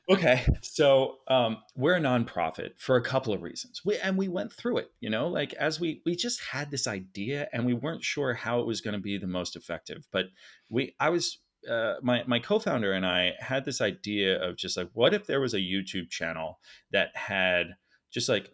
[0.10, 3.82] Okay so um, we're a nonprofit for a couple of reasons.
[3.86, 6.88] We and we went through it you know like as we we just had this
[6.88, 10.26] idea and we weren't sure how it was going to be the most effective but
[10.70, 14.90] we i was uh, my my co-founder and I had this idea of just like
[14.94, 16.60] what if there was a YouTube channel
[16.92, 17.76] that had
[18.12, 18.52] just like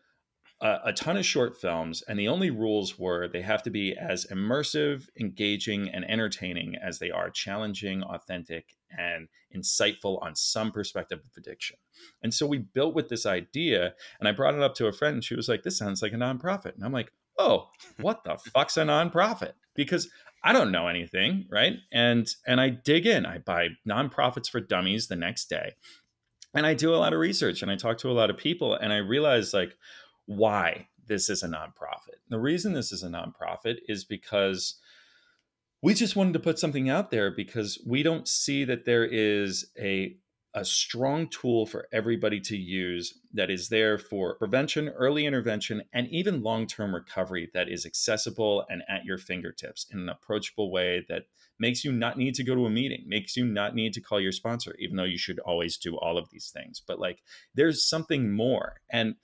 [0.61, 3.95] a, a, ton of short films and the only rules were they have to be
[3.95, 11.19] as immersive, engaging and entertaining as they are challenging, authentic and insightful on some perspective
[11.19, 11.77] of addiction.
[12.23, 15.15] And so we built with this idea and I brought it up to a friend
[15.15, 16.75] and she was like this sounds like a nonprofit.
[16.75, 20.09] And I'm like, "Oh, what the fuck's a nonprofit?" Because
[20.43, 21.77] I don't know anything, right?
[21.91, 23.25] And and I dig in.
[23.25, 25.75] I buy nonprofits for dummies the next day.
[26.53, 28.73] And I do a lot of research and I talk to a lot of people
[28.73, 29.75] and I realize like
[30.27, 32.19] why this is a nonprofit.
[32.29, 34.75] The reason this is a nonprofit is because
[35.81, 39.71] we just wanted to put something out there because we don't see that there is
[39.79, 40.17] a
[40.53, 46.07] a strong tool for everybody to use that is there for prevention, early intervention, and
[46.07, 51.05] even long term recovery that is accessible and at your fingertips in an approachable way
[51.09, 51.23] that
[51.59, 54.19] makes you not need to go to a meeting, makes you not need to call
[54.19, 56.81] your sponsor, even though you should always do all of these things.
[56.85, 57.21] But like
[57.53, 58.81] there's something more.
[58.89, 59.15] And,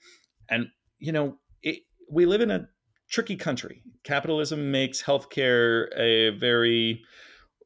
[0.48, 0.68] and,
[1.04, 2.66] you know, it, we live in a
[3.10, 3.82] tricky country.
[4.04, 7.02] Capitalism makes healthcare a very,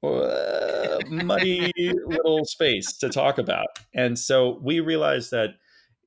[0.03, 1.73] uh, muddy
[2.07, 3.69] little space to talk about.
[3.95, 5.51] And so we realized that,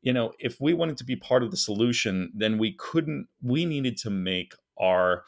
[0.01, 3.65] you know, if we wanted to be part of the solution, then we couldn't, we
[3.65, 5.23] needed to make our,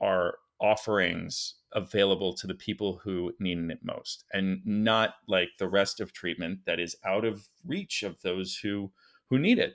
[0.00, 5.98] our offerings available to the people who needed it most and not like the rest
[6.00, 8.92] of treatment that is out of reach of those who
[9.28, 9.74] who need it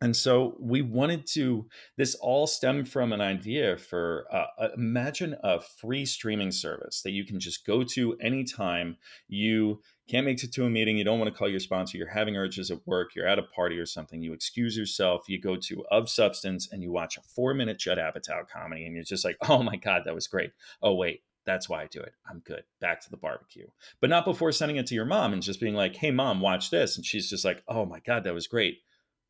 [0.00, 5.36] and so we wanted to this all stemmed from an idea for uh, uh, imagine
[5.42, 8.96] a free streaming service that you can just go to anytime
[9.28, 12.08] you can't make it to a meeting you don't want to call your sponsor you're
[12.08, 15.56] having urges at work you're at a party or something you excuse yourself you go
[15.56, 19.24] to of substance and you watch a four minute judd apatow comedy and you're just
[19.24, 22.12] like oh my god that was great oh wait that's why I do it.
[22.28, 22.64] I'm good.
[22.82, 23.66] Back to the barbecue.
[24.02, 26.70] But not before sending it to your mom and just being like, hey, mom, watch
[26.70, 26.96] this.
[26.96, 28.80] And she's just like, oh my God, that was great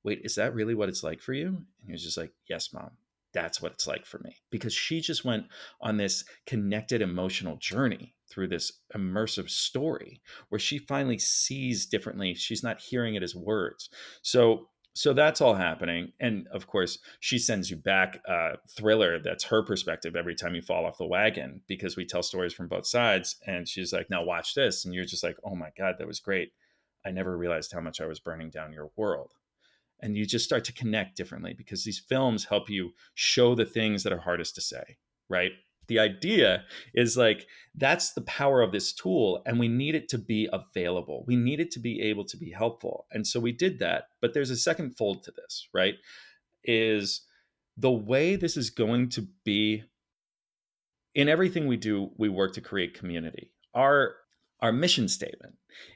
[0.05, 1.49] wait, is that really what it's like for you?
[1.49, 2.91] And he was just like, yes, mom,
[3.33, 4.37] that's what it's like for me.
[4.51, 5.47] Because she just went
[5.81, 12.35] on this connected emotional journey through this immersive story where she finally sees differently.
[12.35, 13.91] She's not hearing it as words.
[14.23, 16.13] So, so that's all happening.
[16.21, 20.63] And of course, she sends you back a thriller that's her perspective every time you
[20.63, 23.37] fall off the wagon because we tell stories from both sides.
[23.47, 24.85] And she's like, now watch this.
[24.85, 26.53] And you're just like, oh my God, that was great.
[27.05, 29.33] I never realized how much I was burning down your world
[30.03, 34.03] and you just start to connect differently because these films help you show the things
[34.03, 34.97] that are hardest to say
[35.31, 35.53] right?
[35.87, 40.19] The idea is like that's the power of this tool and we need it to
[40.19, 41.25] be available.
[41.27, 43.07] We need it to be able to be helpful.
[43.11, 45.95] And so we did that but there's a second fold to this right?
[46.65, 47.23] Is
[47.77, 49.85] the way this is going to be
[51.15, 53.53] in everything we do we work to create community.
[53.75, 54.17] Our
[54.61, 55.55] our mission statement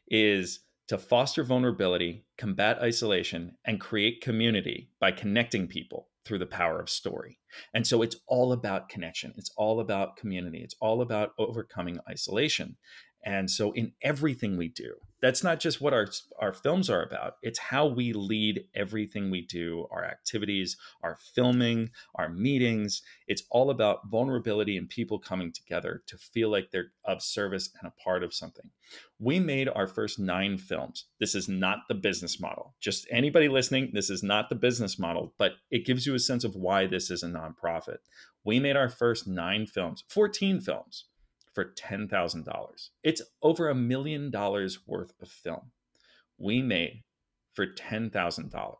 [0.08, 6.80] is to foster vulnerability, combat isolation, and create community by connecting people through the power
[6.80, 7.38] of story.
[7.72, 9.34] And so it's all about connection.
[9.36, 10.62] It's all about community.
[10.62, 12.76] It's all about overcoming isolation.
[13.24, 16.06] And so in everything we do, that's not just what our
[16.38, 17.36] our films are about.
[17.42, 23.00] It's how we lead everything we do, our activities, our filming, our meetings.
[23.26, 27.90] It's all about vulnerability and people coming together to feel like they're of service and
[27.90, 28.68] a part of something.
[29.18, 31.06] We made our first 9 films.
[31.18, 32.74] This is not the business model.
[32.78, 36.44] Just anybody listening, this is not the business model, but it gives you a sense
[36.44, 37.98] of why this is a nonprofit.
[38.44, 41.06] We made our first 9 films, 14 films
[41.54, 42.88] for $10,000.
[43.02, 45.70] It's over a million dollars worth of film
[46.38, 47.04] we made
[47.54, 48.74] for $10,000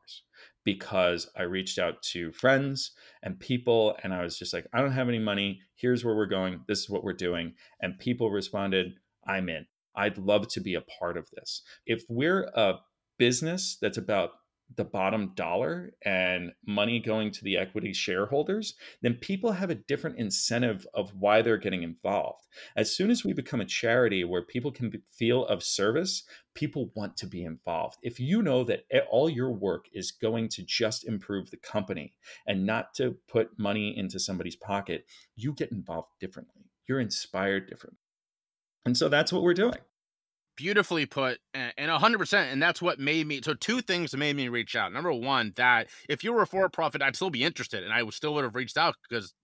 [0.64, 4.92] because I reached out to friends and people and I was just like, I don't
[4.92, 5.60] have any money.
[5.76, 6.60] Here's where we're going.
[6.66, 7.54] This is what we're doing.
[7.80, 8.94] And people responded,
[9.26, 9.66] I'm in.
[9.94, 11.62] I'd love to be a part of this.
[11.86, 12.80] If we're a
[13.18, 14.30] business that's about
[14.76, 20.18] the bottom dollar and money going to the equity shareholders, then people have a different
[20.18, 22.46] incentive of why they're getting involved.
[22.76, 26.24] As soon as we become a charity where people can feel of service,
[26.54, 27.98] people want to be involved.
[28.02, 32.14] If you know that all your work is going to just improve the company
[32.46, 36.70] and not to put money into somebody's pocket, you get involved differently.
[36.88, 37.98] You're inspired differently.
[38.84, 39.78] And so that's what we're doing
[40.56, 44.76] beautifully put and 100% and that's what made me so two things made me reach
[44.76, 44.92] out.
[44.92, 48.14] Number one that if you were a for-profit i'd still be interested and i would
[48.14, 49.34] still would have reached out because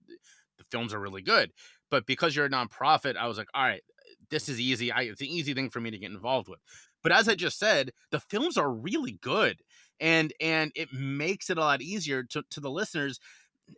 [0.58, 1.50] the films are really good
[1.90, 3.82] but because you're a nonprofit i was like all right
[4.30, 6.60] this is easy I, it's an easy thing for me to get involved with.
[7.02, 9.60] But as i just said the films are really good
[10.00, 13.20] and and it makes it a lot easier to, to the listeners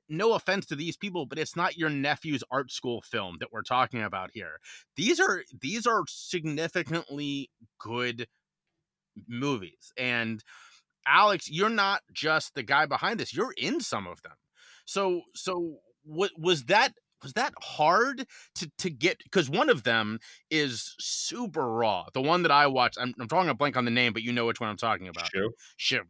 [0.09, 3.63] no offense to these people, but it's not your nephew's art school film that we're
[3.63, 4.59] talking about here.
[4.97, 8.27] These are these are significantly good
[9.29, 9.93] movies.
[9.97, 10.43] And
[11.07, 13.35] Alex, you're not just the guy behind this.
[13.35, 14.33] You're in some of them.
[14.85, 18.27] So so what was that was that hard
[18.57, 20.19] to to get because one of them
[20.51, 22.07] is super raw.
[22.13, 24.33] The one that I watched, I'm, I'm drawing a blank on the name, but you
[24.33, 25.31] know which one I'm talking about.
[25.33, 25.51] Sure.
[25.77, 26.03] Sure.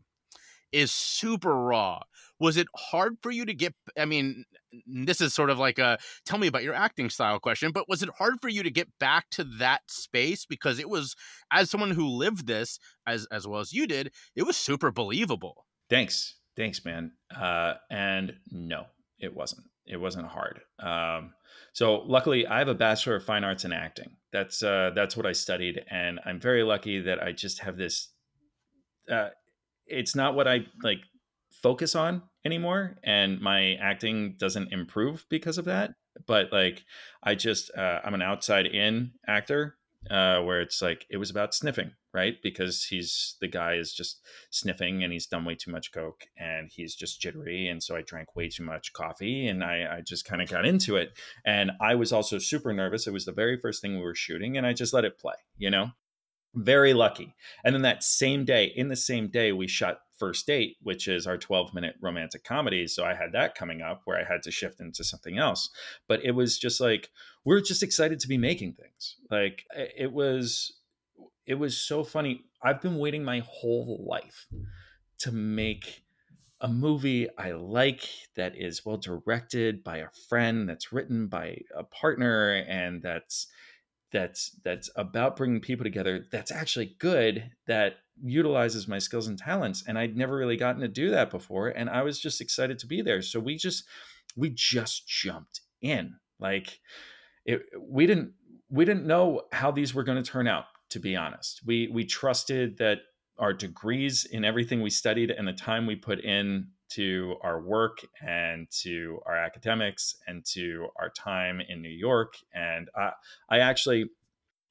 [0.72, 2.00] Is super raw
[2.42, 4.44] was it hard for you to get i mean
[4.86, 8.02] this is sort of like a tell me about your acting style question but was
[8.02, 10.44] it hard for you to get back to that space?
[10.46, 11.14] Because it was
[11.50, 15.66] as someone who lived this as as well as you did it was super believable.
[15.88, 16.36] Thanks.
[16.56, 17.12] Thanks man.
[17.34, 18.86] Uh and no
[19.18, 19.66] it wasn't.
[19.86, 20.60] It wasn't hard.
[20.78, 21.32] Um
[21.72, 24.16] so luckily i have a bachelor of fine arts in acting.
[24.32, 28.08] That's uh that's what i studied and i'm very lucky that i just have this
[29.10, 29.28] uh
[29.86, 31.00] it's not what i like
[31.62, 35.92] focus on anymore and my acting doesn't improve because of that
[36.26, 36.84] but like
[37.22, 39.76] i just uh, i'm an outside in actor
[40.10, 42.36] uh, where it's like it was about sniffing right?
[42.42, 44.20] Because he's the guy is just
[44.50, 48.02] sniffing and he's done way too much coke and he's just jittery and so i
[48.02, 51.12] drank way too much coffee and i, I just kind of got into it.
[51.44, 53.06] And i was also super nervous.
[53.06, 55.34] It was the very first thing we were shooting and i just let it play
[55.56, 55.90] you know?
[56.54, 57.34] Very lucky.
[57.64, 61.26] And then that same day in the same day we shot first date which is
[61.26, 62.86] our 12 minute romantic comedy.
[62.86, 65.68] So i had that coming up where i had to shift into something else.
[66.06, 67.10] But it was just like
[67.44, 69.16] we're just excited to be making things.
[69.28, 70.74] Like it was
[71.44, 72.44] it was so funny.
[72.62, 74.46] I've been waiting my whole life
[75.18, 76.04] to make
[76.60, 81.82] a movie I like that is well directed by a friend, that's written by a
[81.82, 83.48] partner, and that's
[84.12, 89.82] that's that's about bringing people together that's actually good that utilizes my skills and talents
[89.88, 92.86] and i'd never really gotten to do that before and i was just excited to
[92.86, 93.22] be there.
[93.22, 93.84] So we just
[94.36, 96.14] we just jumped in.
[96.38, 96.80] Like
[97.44, 98.32] it, we didn't
[98.68, 101.62] we didn't know how these were going to turn out to be honest.
[101.64, 102.98] We we trusted that
[103.38, 107.98] our degrees in everything we studied and the time we put in to our work
[108.20, 112.34] and to our academics and to our time in New York.
[112.54, 113.12] And I,
[113.48, 114.06] I actually,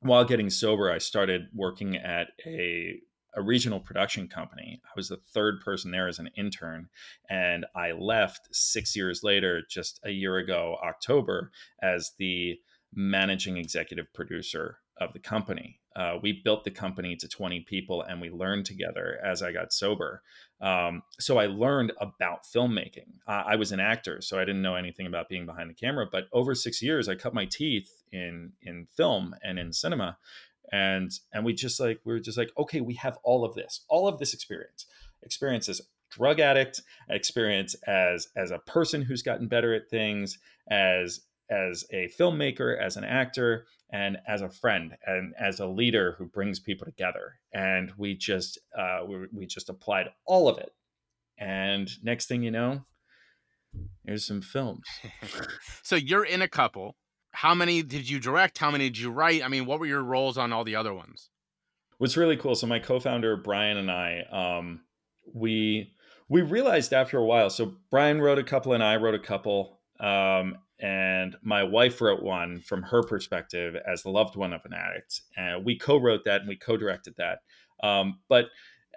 [0.02, 3.00] while getting sober, I started working at a
[3.34, 4.82] a regional production company.
[4.84, 6.90] I was the third person there as an intern,
[7.30, 12.60] and I left six years later, just a year ago, October, as the
[12.94, 15.81] managing executive producer of the company.
[15.96, 19.74] Uh, we built the company to 20 people and we learned together as I got
[19.74, 20.22] sober.
[20.62, 23.08] Um, so I learned about filmmaking.
[23.28, 26.06] I was an actor, so I didn't know anything about being behind the camera.
[26.10, 30.18] But over six years, I cut my teeth in in film and in cinema,
[30.72, 33.82] and and we just like we were just like, okay, we have all of this,
[33.90, 34.86] all of this experience,
[35.24, 35.82] experience as
[36.12, 40.38] drug addict, experience as as a person who's gotten better at things,
[40.70, 41.22] as
[41.52, 46.26] as a filmmaker, as an actor, and as a friend and as a leader who
[46.26, 47.34] brings people together.
[47.54, 50.72] And we just uh, we, we just applied all of it.
[51.38, 52.86] And next thing you know,
[54.06, 54.86] Here's some films.
[55.84, 56.96] so you're in a couple.
[57.32, 58.58] How many did you direct?
[58.58, 59.44] How many did you write?
[59.44, 61.30] I mean, what were your roles on all the other ones?
[61.98, 62.56] What's really cool.
[62.56, 64.82] So my co-founder Brian and I, um,
[65.34, 65.94] we
[66.28, 67.50] we realized after a while.
[67.50, 69.80] So Brian wrote a couple, and I wrote a couple.
[70.00, 74.74] Um, and my wife wrote one from her perspective as the loved one of an
[74.74, 75.22] addict.
[75.38, 77.40] And we co-wrote that and we co-directed that.
[77.84, 78.48] Um, but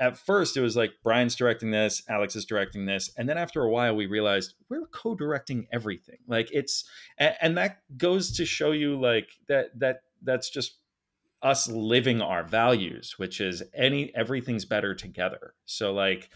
[0.00, 3.62] at first it was like Brian's directing this, Alex is directing this, and then after
[3.62, 6.18] a while we realized we're co-directing everything.
[6.26, 6.84] Like it's
[7.18, 10.78] and, and that goes to show you like that that that's just
[11.42, 15.54] us living our values, which is any everything's better together.
[15.66, 16.30] So like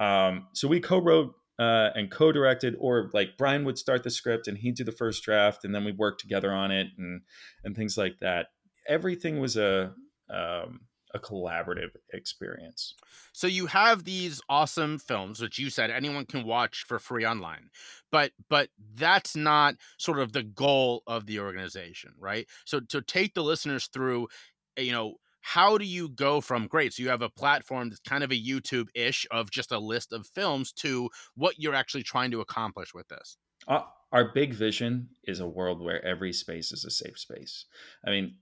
[0.00, 4.58] um so we co-wrote uh, and co-directed or like brian would start the script and
[4.58, 7.22] he'd do the first draft and then we'd work together on it and
[7.64, 8.48] and things like that
[8.88, 9.92] everything was a
[10.28, 10.80] um,
[11.14, 12.94] a collaborative experience.
[13.32, 17.70] So you have these awesome films which you said anyone can watch for free online.
[18.10, 22.46] But but that's not sort of the goal of the organization, right?
[22.64, 24.28] So to take the listeners through
[24.76, 25.14] you know
[25.46, 26.92] how do you go from great?
[26.92, 30.26] So you have a platform that's kind of a youtube-ish of just a list of
[30.26, 33.36] films to what you're actually trying to accomplish with this.
[33.68, 37.66] Uh, our big vision is a world where every space is a safe space.
[38.04, 38.38] I mean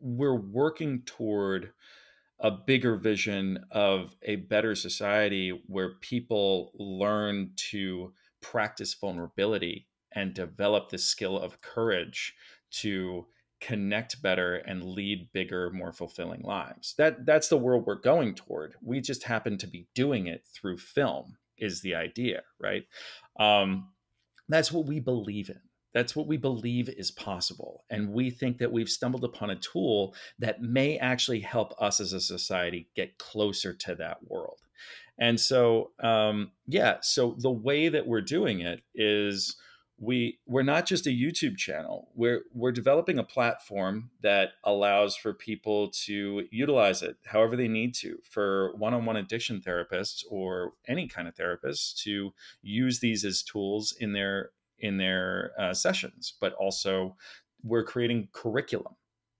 [0.00, 1.72] we're working toward
[2.40, 10.90] a bigger vision of a better society where people learn to practice vulnerability and develop
[10.90, 12.34] the skill of courage
[12.70, 13.26] to
[13.62, 18.74] connect better and lead bigger more fulfilling lives that that's the world we're going toward
[18.82, 22.84] we just happen to be doing it through film is the idea right
[23.38, 23.88] um,
[24.48, 25.60] that's what we believe in
[25.94, 27.84] that's what we believe is possible.
[27.90, 32.12] And we think that we've stumbled upon a tool that may actually help us as
[32.12, 34.58] a society get closer to that world.
[35.18, 39.56] And so, um, yeah, so the way that we're doing it is
[40.02, 42.08] we we're not just a YouTube channel.
[42.16, 47.94] We're we're developing a platform that allows for people to utilize it however they need
[47.94, 53.94] to for one-on-one addiction therapists or any kind of therapists to use these as tools
[54.00, 54.50] in their
[54.80, 57.16] in their uh, sessions, but also
[57.62, 58.96] we're creating curriculum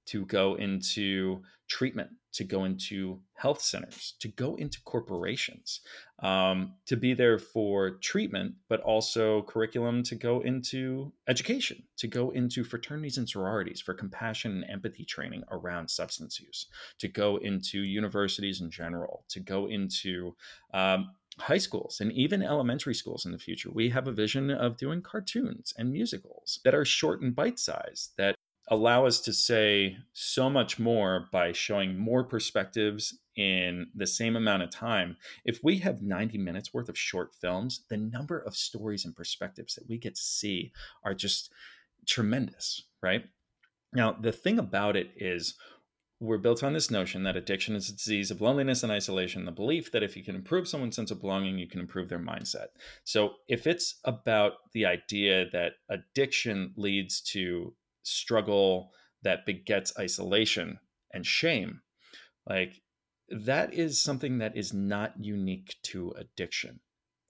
[0.07, 5.81] to go into treatment, to go into health centers, to go into corporations,
[6.23, 12.31] um, to be there for treatment, but also curriculum to go into education, to go
[12.31, 16.67] into fraternities and sororities for compassion and empathy training around substance use,
[16.99, 20.35] to go into universities in general, to go into
[20.75, 23.71] um, high schools and even elementary schools in the future.
[23.73, 28.13] We have a vision of doing cartoons and musicals that are short and bite sized,
[28.19, 28.37] that
[28.73, 34.63] allow us to say so much more by showing more perspectives in the same amount
[34.63, 35.15] of time.
[35.45, 39.75] If we have 90 minutes worth of short films, the number of stories and perspectives
[39.75, 40.73] that we get to see
[41.05, 41.53] are just
[42.09, 43.27] tremendous, right?
[43.93, 45.55] Now, the thing about it is,
[46.19, 49.53] we're built on this notion that addiction is a disease of loneliness and isolation, the
[49.53, 52.69] belief that if you can improve someone's sense of belonging, you can improve their mindset.
[53.05, 58.93] So, if it's about the idea that addiction leads to struggle
[59.23, 60.79] that begets isolation
[61.13, 61.83] and shame,
[62.49, 62.83] like
[63.29, 66.81] that is something that is not unique to addiction.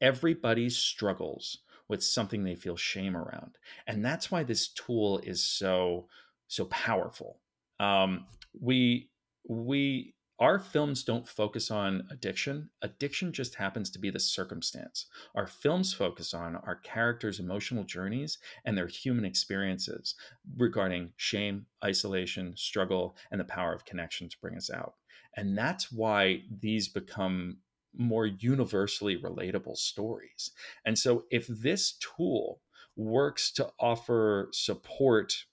[0.00, 1.58] Everybody struggles
[1.88, 3.56] with something they feel shame around.
[3.86, 6.08] And that's why this tool is so
[6.48, 7.40] so powerful.
[7.80, 8.26] Um,
[8.60, 9.10] we
[9.48, 12.70] we our films don't focus on addiction.
[12.82, 15.06] Addiction just happens to be the circumstance.
[15.34, 20.14] Our films focus on our characters' emotional journeys and their human experiences
[20.56, 24.94] regarding shame, isolation, struggle, and the power of connection to bring us out.
[25.36, 27.58] And that's why these become
[27.94, 30.50] more universally relatable stories.
[30.84, 32.60] And so, if this tool
[32.96, 35.44] works to offer support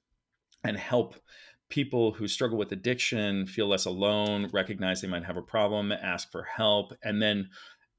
[0.64, 1.16] and help
[1.70, 6.32] people who struggle with addiction feel less alone recognize they might have a problem ask
[6.32, 7.50] for help and then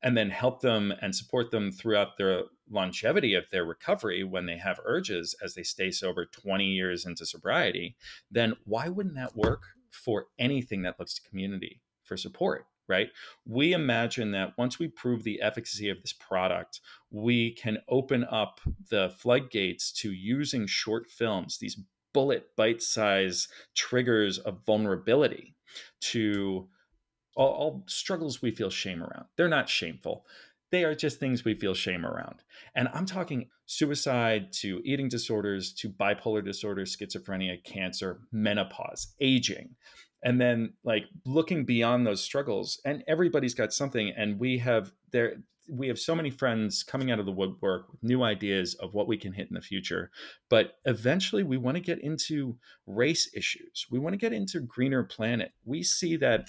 [0.03, 4.57] and then help them and support them throughout their longevity of their recovery when they
[4.57, 7.97] have urges as they stay sober 20 years into sobriety
[8.31, 13.11] then why wouldn't that work for anything that looks to community for support right?
[13.47, 16.81] We imagine that once we prove the efficacy of this product,
[17.13, 18.61] we can open up
[18.91, 21.81] the floodgates to using short films, these
[22.13, 25.55] bullet bite size triggers of vulnerability
[26.01, 26.69] to
[27.37, 29.27] all, all, struggles we feel shame around.
[29.37, 30.27] They're not shameful.
[30.71, 32.43] They are just things we feel shame around.
[32.75, 39.75] And I'm talking suicide to eating disorders to bipolar disorder, schizophrenia, cancer, menopause, aging.
[40.23, 45.37] And then like looking beyond those struggles and everybody's got something and we have there
[45.71, 49.07] we have so many friends coming out of the woodwork with new ideas of what
[49.07, 50.11] we can hit in the future.
[50.49, 52.57] But eventually, we want to get into
[52.87, 53.87] race issues.
[53.91, 55.53] We want to get into greener planet.
[55.65, 56.49] We see that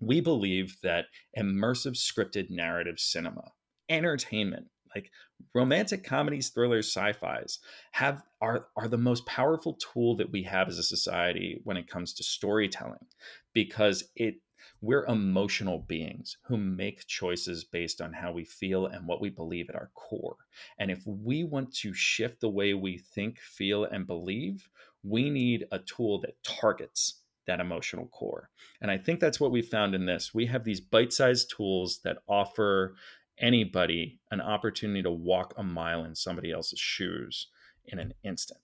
[0.00, 1.06] we believe that
[1.38, 3.52] immersive scripted narrative cinema,
[3.88, 5.10] entertainment, like
[5.54, 7.58] romantic comedies, thrillers, sci-fis
[7.92, 11.88] have are are the most powerful tool that we have as a society when it
[11.88, 13.06] comes to storytelling
[13.54, 14.36] because it
[14.82, 19.70] we're emotional beings who make choices based on how we feel and what we believe
[19.70, 20.36] at our core.
[20.78, 24.68] And if we want to shift the way we think, feel, and believe,
[25.04, 28.50] we need a tool that targets that emotional core.
[28.80, 30.34] And I think that's what we found in this.
[30.34, 32.94] We have these bite sized tools that offer
[33.38, 37.48] anybody an opportunity to walk a mile in somebody else's shoes
[37.84, 38.60] in an instant.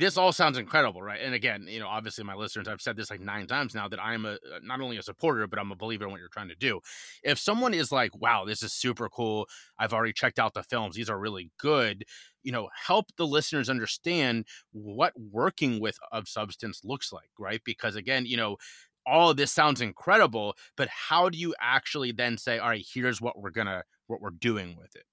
[0.00, 1.20] This all sounds incredible, right?
[1.20, 4.02] And again, you know, obviously, my listeners, I've said this like nine times now that
[4.02, 6.48] I am a not only a supporter, but I'm a believer in what you're trying
[6.48, 6.80] to do.
[7.22, 9.46] If someone is like, "Wow, this is super cool,"
[9.78, 12.04] I've already checked out the films; these are really good.
[12.42, 17.60] You know, help the listeners understand what working with of substance looks like, right?
[17.62, 18.56] Because again, you know,
[19.04, 23.20] all of this sounds incredible, but how do you actually then say, all right, here's
[23.20, 25.04] what we're gonna what we're doing with it?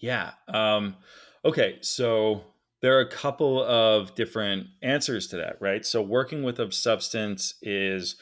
[0.00, 0.32] Yeah.
[0.48, 0.96] Um,
[1.44, 1.78] okay.
[1.82, 2.42] So
[2.82, 5.84] there are a couple of different answers to that, right?
[5.84, 8.16] So working with of substance is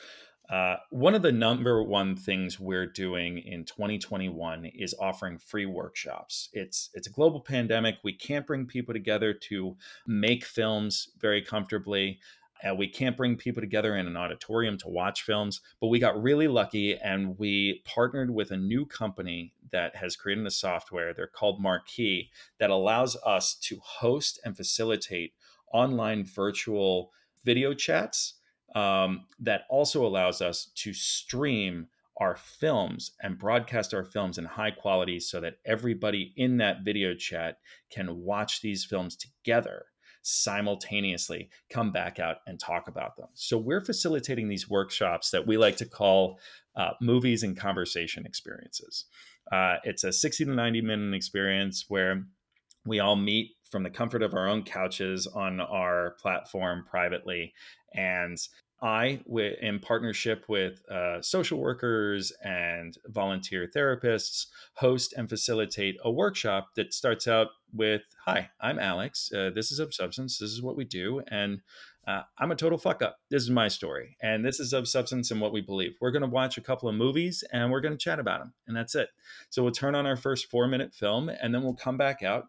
[0.50, 6.50] uh, one of the number one things we're doing in 2021 is offering free workshops.
[6.52, 7.96] It's it's a global pandemic.
[8.04, 9.76] We can't bring people together to
[10.06, 12.20] make films very comfortably.
[12.64, 16.22] Uh, we can't bring people together in an auditorium to watch films, but we got
[16.22, 21.12] really lucky and we partnered with a new company that has created a software.
[21.12, 25.34] They're called Marquee that allows us to host and facilitate
[25.72, 27.12] online virtual
[27.44, 28.34] video chats.
[28.74, 31.86] Um, that also allows us to stream
[32.16, 37.14] our films and broadcast our films in high quality so that everybody in that video
[37.14, 37.58] chat
[37.90, 39.86] can watch these films together
[40.24, 43.28] simultaneously come back out and talk about them.
[43.34, 46.40] So we're facilitating these workshops that we like to call
[46.76, 49.04] uh, movies and conversation experiences.
[49.52, 52.24] Uh, it's a 60 to 90 minute experience where
[52.86, 57.52] we all meet from the comfort of our own couches on our platform privately
[57.94, 58.38] and
[58.84, 59.20] I,
[59.62, 66.92] in partnership with uh, social workers and volunteer therapists, host and facilitate a workshop that
[66.92, 69.32] starts out with Hi, I'm Alex.
[69.32, 70.36] Uh, this is Of Substance.
[70.36, 71.22] This is what we do.
[71.28, 71.62] And
[72.06, 73.20] uh, I'm a total fuck up.
[73.30, 74.18] This is my story.
[74.20, 75.94] And this is Of Substance and what we believe.
[76.02, 78.52] We're going to watch a couple of movies and we're going to chat about them.
[78.66, 79.08] And that's it.
[79.48, 82.48] So we'll turn on our first four minute film and then we'll come back out.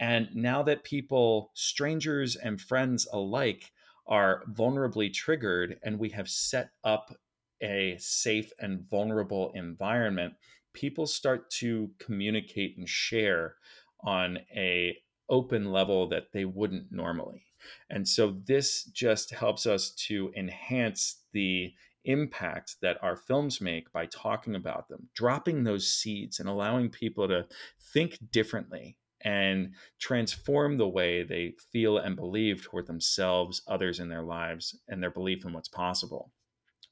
[0.00, 3.70] And now that people, strangers and friends alike,
[4.08, 7.14] are vulnerably triggered and we have set up
[7.62, 10.34] a safe and vulnerable environment
[10.76, 13.54] people start to communicate and share
[14.00, 14.96] on a
[15.28, 17.42] open level that they wouldn't normally.
[17.90, 21.72] And so this just helps us to enhance the
[22.04, 27.26] impact that our films make by talking about them dropping those seeds and allowing people
[27.26, 27.44] to
[27.92, 34.22] think differently and transform the way they feel and believe toward themselves, others in their
[34.22, 36.32] lives, and their belief in what's possible.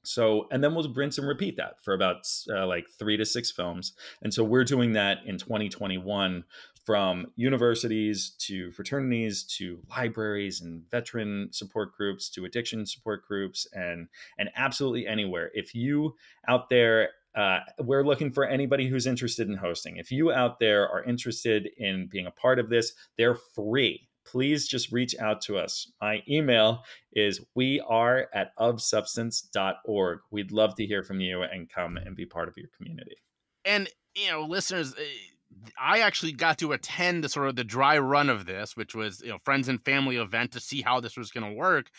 [0.05, 3.51] So, and then we'll rinse and repeat that for about uh, like three to six
[3.51, 3.95] films.
[4.23, 6.45] And so we're doing that in 2021
[6.85, 14.09] from universities to fraternities to libraries and veteran support groups to addiction support groups and
[14.39, 15.51] and absolutely anywhere.
[15.55, 16.15] If you
[16.47, 19.97] out there uh, we're looking for anybody who's interested in hosting.
[19.97, 24.09] If you out there are interested in being a part of this, they're free.
[24.25, 25.93] Please just reach out to us.
[26.01, 30.19] My email is we are at ofsubstance.org.
[30.31, 33.17] We'd love to hear from you and come and be part of your community.
[33.65, 35.03] And, you know, listeners, eh,
[35.79, 39.21] I actually got to attend the sort of the dry run of this, which was
[39.21, 41.91] you know friends and family event to see how this was going to work,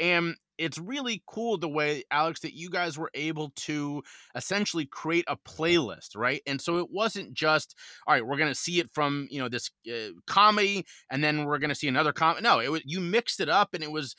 [0.00, 4.02] and it's really cool the way Alex that you guys were able to
[4.34, 6.42] essentially create a playlist, right?
[6.46, 7.74] And so it wasn't just
[8.06, 11.44] all right, we're going to see it from you know this uh, comedy, and then
[11.44, 12.42] we're going to see another comedy.
[12.42, 14.14] No, it was you mixed it up, and it was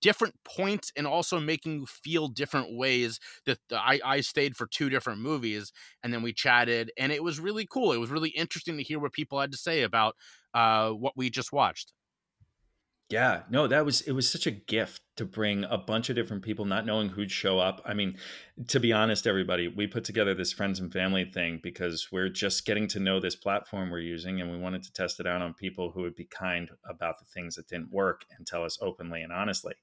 [0.00, 4.90] different points and also making you feel different ways that I, I stayed for two
[4.90, 8.76] different movies and then we chatted and it was really cool it was really interesting
[8.76, 10.16] to hear what people had to say about
[10.52, 11.92] uh, what we just watched
[13.10, 16.42] yeah, no, that was it was such a gift to bring a bunch of different
[16.42, 17.82] people not knowing who'd show up.
[17.84, 18.16] I mean,
[18.68, 22.64] to be honest everybody, we put together this friends and family thing because we're just
[22.64, 25.52] getting to know this platform we're using and we wanted to test it out on
[25.52, 29.20] people who would be kind about the things that didn't work and tell us openly
[29.20, 29.74] and honestly.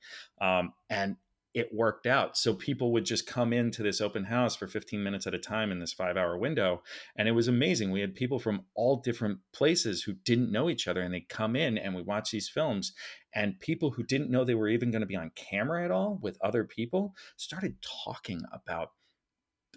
[0.42, 1.16] Um, and
[1.54, 2.38] it worked out.
[2.38, 5.72] So people would just come into this open house for 15 minutes at a time
[5.72, 6.82] in this five hour window.
[7.16, 7.92] And it was amazing.
[7.92, 11.56] We had people from all different places who didn't know each other and they come
[11.56, 12.94] in and we watch these films.
[13.34, 16.20] And people who didn't know they were even going to be on camera at all
[16.22, 17.76] with other people started
[18.06, 18.92] talking about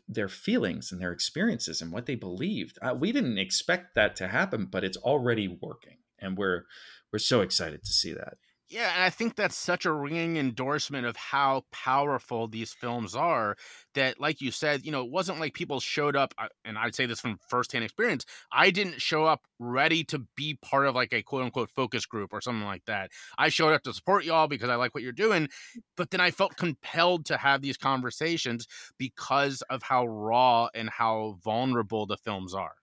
[0.06, 2.78] their feelings and their experiences and what they believed.
[2.82, 5.98] Uh, we didn't expect that to happen, but it's already working.
[6.18, 6.64] And we're
[7.12, 8.34] we're so excited to see that.
[8.74, 13.56] Yeah, and I think that's such a ringing endorsement of how powerful these films are.
[13.94, 16.96] That, like you said, you know, it wasn't like people showed up, uh, and I'd
[16.96, 18.26] say this from firsthand experience.
[18.50, 22.32] I didn't show up ready to be part of like a quote unquote focus group
[22.32, 23.12] or something like that.
[23.38, 25.50] I showed up to support y'all because I like what you're doing,
[25.96, 28.66] but then I felt compelled to have these conversations
[28.98, 32.74] because of how raw and how vulnerable the films are.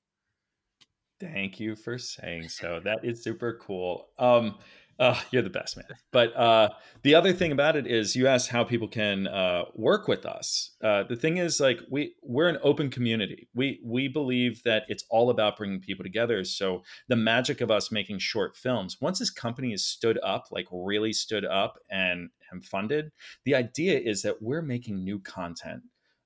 [1.21, 2.79] Thank you for saying so.
[2.83, 4.07] That is super cool.
[4.17, 4.57] Um,
[4.99, 5.85] uh, you're the best man.
[6.11, 6.69] But uh,
[7.03, 10.71] the other thing about it is, you asked how people can uh, work with us.
[10.83, 13.47] Uh, the thing is, like we we're an open community.
[13.53, 16.43] We we believe that it's all about bringing people together.
[16.43, 18.97] So the magic of us making short films.
[19.01, 23.11] Once this company is stood up, like really stood up and and funded,
[23.45, 25.83] the idea is that we're making new content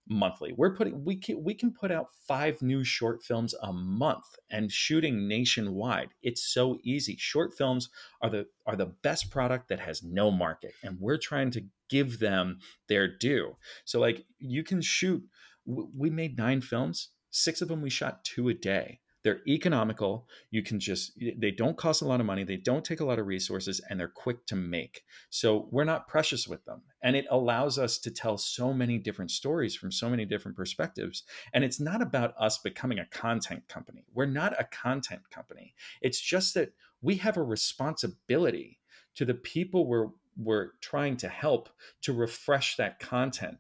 [0.08, 0.54] monthly.
[0.54, 4.72] We're putting we can we can put out five new short films a month and
[4.72, 6.10] shooting nationwide.
[6.22, 7.16] It's so easy.
[7.18, 7.90] Short films
[8.22, 12.20] are the are the best product that has no market and we're trying to give
[12.20, 13.58] them their due.
[13.86, 15.24] So like you can shoot
[15.66, 17.10] we made 9 films.
[17.32, 19.00] 6 of them we shot 2 a day.
[19.26, 20.28] They're economical.
[20.52, 22.44] You can just, they don't cost a lot of money.
[22.44, 25.02] They don't take a lot of resources and they're quick to make.
[25.32, 26.84] So we're not precious with them.
[27.02, 31.24] And it allows us to tell so many different stories from so many different perspectives.
[31.56, 34.06] And it's not about us becoming a content company.
[34.14, 35.74] We're not a content company.
[36.04, 38.80] It's just that we have a responsibility
[39.16, 41.70] to the people we're, we're trying to help
[42.04, 43.58] to refresh that content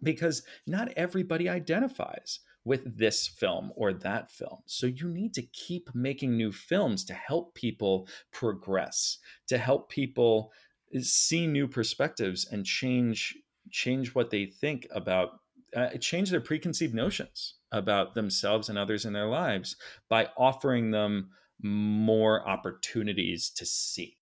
[0.00, 4.58] because not everybody identifies with this film or that film.
[4.66, 10.52] So you need to keep making new films to help people progress, to help people
[10.94, 13.36] eh, see new perspectives and change
[13.70, 15.40] change what they think about
[15.74, 19.76] uh, change their preconceived notions about themselves and others in their lives
[20.08, 21.30] by offering them
[21.62, 24.18] more opportunities to see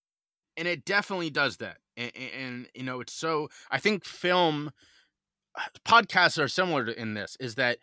[0.57, 4.71] and it definitely does that and, and, you know it's so i think film
[5.57, 7.79] uh, podcasts are similar to in this is that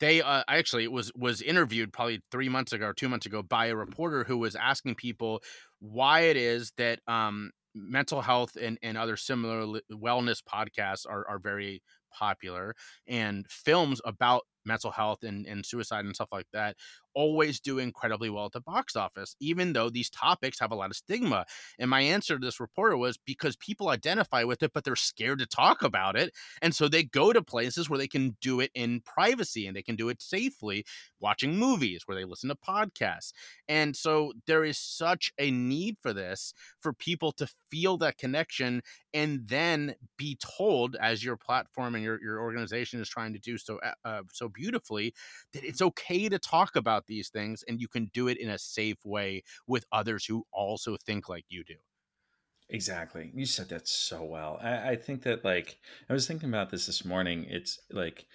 [0.00, 3.66] they uh, actually was was interviewed probably three months ago or two months ago by
[3.66, 5.42] a reporter who was asking people
[5.78, 11.38] why it is that um, mental health and, and other similar wellness podcasts are, are
[11.38, 11.82] very
[12.12, 12.74] popular
[13.06, 16.76] and films about mental health and, and suicide and stuff like that
[17.14, 20.90] always do incredibly well at the box office, even though these topics have a lot
[20.90, 21.44] of stigma.
[21.78, 25.40] And my answer to this reporter was because people identify with it, but they're scared
[25.40, 26.32] to talk about it.
[26.62, 29.82] And so they go to places where they can do it in privacy and they
[29.82, 30.84] can do it safely,
[31.20, 33.32] watching movies, where they listen to podcasts.
[33.68, 38.82] And so there is such a need for this for people to feel that connection
[39.12, 43.58] and then be told, as your platform and your, your organization is trying to do
[43.58, 45.14] so, uh, so beautifully
[45.52, 48.58] that it's okay to talk about these things and you can do it in a
[48.58, 51.76] safe way with others who also think like you do.
[52.68, 53.32] Exactly.
[53.34, 54.58] You said that so well.
[54.62, 55.78] I, I think that, like,
[56.08, 57.44] I was thinking about this this morning.
[57.48, 58.26] It's like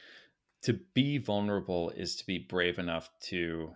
[0.63, 3.75] to be vulnerable is to be brave enough to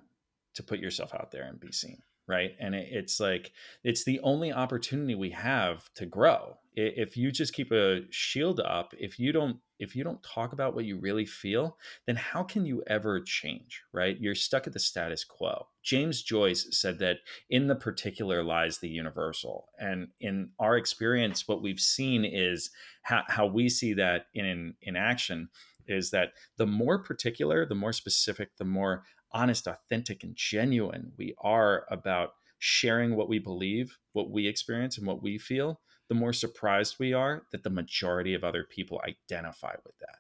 [0.56, 2.52] to put yourself out there and be seen right?
[2.60, 3.52] And it, it's like
[3.84, 6.58] it's the only opportunity we have to grow.
[6.76, 10.76] If you just keep a shield up if you don't if you don't talk about
[10.76, 14.16] what you really feel then how can you ever change right?
[14.22, 15.68] You're stuck at the status quo.
[15.84, 17.18] James joyce said that
[17.50, 19.70] in the particular lies the universal.
[19.80, 22.70] And in our experience what we've seen is
[23.02, 25.50] how, how we see that in in action
[25.88, 31.36] is that the more particular the more specific the more honest, authentic, and genuine we
[31.42, 36.34] are about sharing what we believe, what we experience, and what we feel, the more
[36.34, 40.18] surprised we are that the majority of other people identify with that.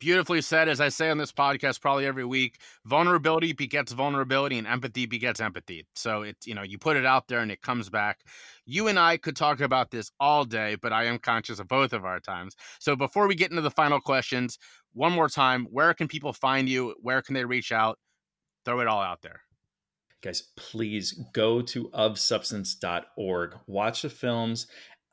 [0.00, 4.66] Beautifully said, as I say on this podcast probably every week, vulnerability begets vulnerability and
[4.66, 5.86] empathy begets empathy.
[5.96, 8.20] So it's, you know, you put it out there and it comes back.
[8.64, 11.92] You and I could talk about this all day, but I am conscious of both
[11.92, 12.54] of our times.
[12.78, 14.56] So before we get into the final questions,
[14.92, 16.94] one more time, where can people find you?
[17.00, 17.98] Where can they reach out?
[18.64, 19.40] Throw it all out there.
[20.22, 24.66] Guys, please go to ofsubstance.org, watch the films,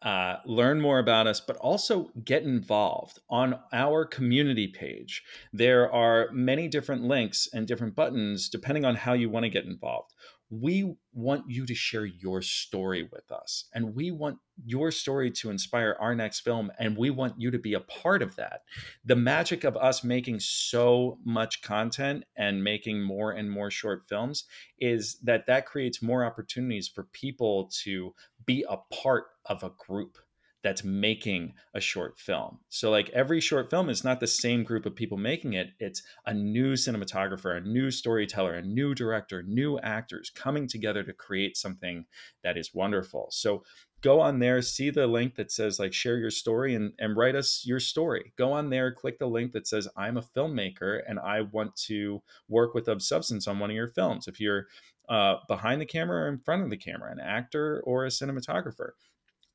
[0.05, 5.23] uh, learn more about us, but also get involved on our community page.
[5.51, 9.65] There are many different links and different buttons depending on how you want to get
[9.65, 10.13] involved
[10.49, 15.49] we want you to share your story with us and we want your story to
[15.49, 18.61] inspire our next film and we want you to be a part of that
[19.03, 24.43] the magic of us making so much content and making more and more short films
[24.79, 28.13] is that that creates more opportunities for people to
[28.45, 30.17] be a part of a group
[30.65, 32.57] that's making a short film.
[32.69, 35.67] So like every short film is not the same group of people making it.
[35.79, 41.13] It's a new cinematographer, a new storyteller, a new director, new actors coming together to
[41.13, 42.07] create something
[42.43, 43.27] that is wonderful.
[43.29, 43.63] So
[44.01, 47.35] go on there, see the link that says like share your story and, and write
[47.35, 48.33] us your story.
[48.35, 52.23] Go on there, click the link that says I'm a filmmaker and I want to
[52.49, 54.27] work with Of Substance on one of your films.
[54.27, 54.65] If you're
[55.09, 58.93] uh, behind the camera or in front of the camera, an actor or a cinematographer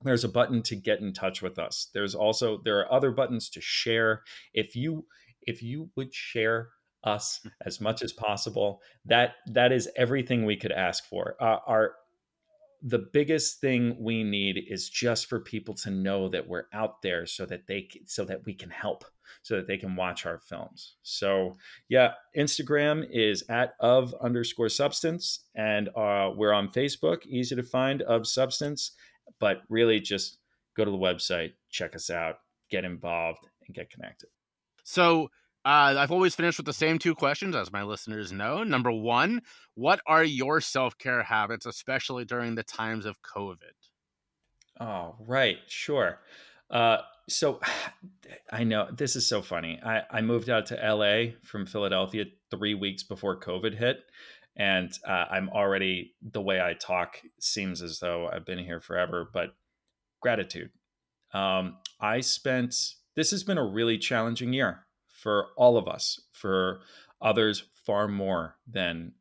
[0.03, 1.89] there's a button to get in touch with us.
[1.93, 4.23] There's also there are other buttons to share.
[4.55, 5.07] If you
[5.43, 6.71] if you would share
[7.05, 11.37] us as much as possible that that is everything we could ask for.
[11.41, 11.95] Uh, our
[12.83, 17.27] the biggest thing we need is just for people to know that we're out there
[17.27, 19.05] so that they so that we can help
[19.43, 20.97] so that they can watch our films.
[21.03, 21.57] So
[21.89, 28.03] yeah instagram is at of underscore substance and uh, we're on facebook easy to find
[28.03, 28.93] of substance
[29.39, 30.39] but really just
[30.77, 32.37] go to the website, check us out,
[32.71, 34.29] get involved, and get connected.
[34.85, 35.31] So
[35.65, 38.65] uh, I've always finished with the same two questions, as my listeners know.
[38.65, 39.43] Number one,
[39.75, 43.75] what are your self care habits, especially during the times of COVID?
[44.81, 45.59] Oh, right.
[45.67, 46.19] Sure.
[46.71, 47.61] Uh, so
[48.51, 49.79] I know this is so funny.
[49.85, 54.05] I, I moved out to LA from Philadelphia three weeks before COVID hit
[54.57, 59.29] and uh, I'm already the way I talk seems as though I've been here forever.
[59.33, 59.55] But
[60.21, 60.71] gratitude.
[61.33, 62.75] Um, I spent.
[63.17, 66.21] This has been a really challenging year for all of us.
[66.33, 66.81] For
[67.21, 69.13] others, far more than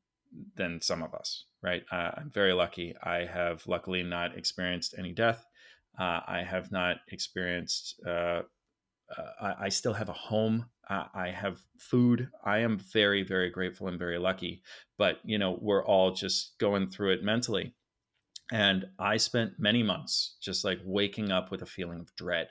[0.56, 1.46] than some of us.
[1.62, 1.84] Right.
[1.92, 2.96] Uh, I'm very lucky.
[3.04, 5.46] I have luckily not experienced any death.
[6.00, 8.00] Uh, I have not experienced
[9.18, 10.66] uh, I, I, still have a home.
[10.89, 12.30] Uh, I have food.
[12.43, 14.62] I am very, very grateful and very lucky.
[14.97, 17.74] But, you know, we're all just going through it mentally.
[18.51, 22.49] And I spent many months just like waking up with a feeling of dread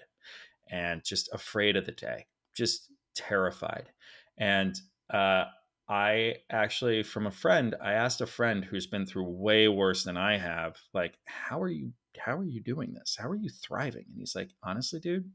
[0.71, 3.91] and just afraid of the day, just terrified.
[4.39, 4.79] And
[5.13, 5.45] uh,
[5.89, 10.17] I actually, from a friend, I asked a friend who's been through way worse than
[10.17, 11.93] I have, like, how are you?
[12.19, 13.17] How are you doing this?
[13.19, 14.05] How are you thriving?
[14.09, 15.31] And he's like, honestly, dude,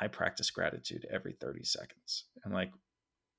[0.00, 2.24] I practice gratitude every 30 seconds.
[2.44, 2.72] I'm like,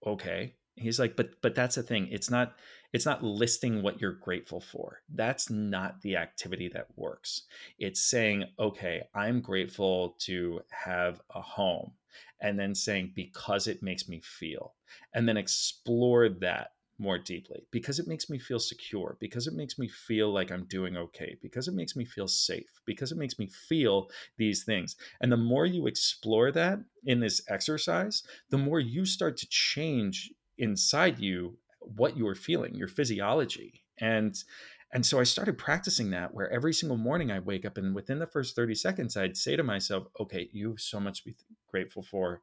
[0.05, 0.55] okay.
[0.75, 2.07] He's like, but but that's the thing.
[2.09, 2.55] It's not
[2.93, 5.01] it's not listing what you're grateful for.
[5.13, 7.43] That's not the activity that works.
[7.77, 11.91] It's saying, okay, I'm grateful to have a home.
[12.41, 14.73] And then saying, because it makes me feel.
[15.13, 19.79] And then explore that more deeply because it makes me feel secure, because it makes
[19.79, 23.39] me feel like I'm doing okay, because it makes me feel safe, because it makes
[23.39, 24.95] me feel these things.
[25.21, 30.31] And the more you explore that in this exercise, the more you start to change
[30.57, 33.83] inside you what you're feeling, your physiology.
[33.99, 34.35] And
[34.91, 38.17] and so I started practicing that where every single morning I wake up and within
[38.17, 41.35] the first 30 seconds I'd say to myself, okay, you have so much to be
[41.69, 42.41] grateful for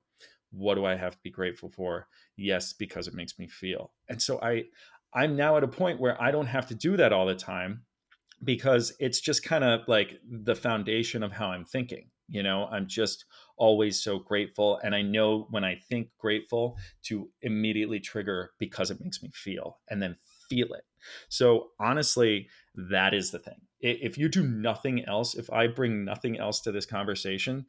[0.57, 2.09] what do i have to be grateful for?
[2.37, 3.93] Yes because it makes me feel.
[4.09, 4.65] And so i
[5.15, 7.83] i'm now at a point where i don't have to do that all the time
[8.45, 12.67] because it's just kind of like the foundation of how i'm thinking you know?
[12.73, 13.25] I'm just
[13.57, 19.01] always so grateful and i know when i think grateful to immediately trigger because it
[19.01, 20.17] makes me feel and then
[20.51, 20.85] feel it.
[21.29, 23.61] So honestly that is the thing.
[23.81, 27.67] If you do nothing else if i bring nothing else to this conversation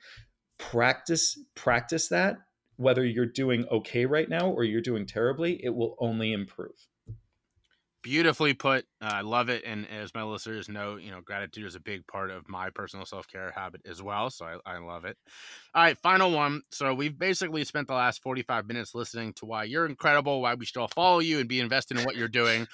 [0.58, 2.38] practice practice that
[2.78, 6.88] whether you're doing okay right now or you're doing terribly, it will only improve.
[8.04, 8.86] Beautifully put.
[9.02, 9.64] Uh, I love it.
[9.66, 13.06] And as my listeners know, you know, gratitude is a big part of my personal
[13.06, 14.30] self care habit as well.
[14.30, 15.18] So I, I love it.
[15.74, 16.62] All right, final one.
[16.72, 20.66] So we've basically spent the last 45 minutes listening to why you're incredible, why we
[20.66, 22.68] should all follow you and be invested in what you're doing.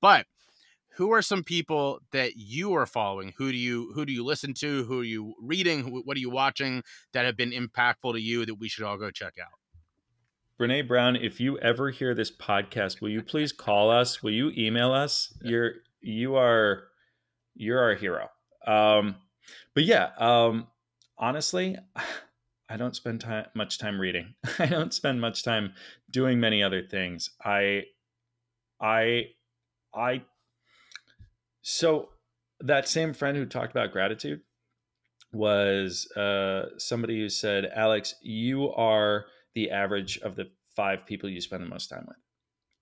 [0.00, 0.26] But
[0.98, 3.32] who are some people that you are following?
[3.38, 4.84] Who do you who do you listen to?
[4.84, 6.02] Who are you reading?
[6.04, 6.82] What are you watching
[7.12, 9.52] that have been impactful to you that we should all go check out?
[10.60, 14.24] Brene brown if you ever hear this podcast will you please call us?
[14.24, 15.32] Will you email us?
[15.40, 16.88] You're you are
[17.54, 18.28] you're our hero.
[18.66, 19.14] Um
[19.74, 20.66] but yeah um
[21.16, 21.76] honestly
[22.68, 24.34] i don't spend time much time reading.
[24.58, 25.74] I don't spend much time
[26.10, 27.30] doing many other things.
[27.44, 27.84] I
[28.80, 29.26] i
[29.94, 30.22] i
[31.62, 32.10] so
[32.60, 34.40] that same friend who talked about gratitude,
[35.32, 41.40] was uh, somebody who said, Alex, you are the average of the five people you
[41.40, 42.16] spend the most time with.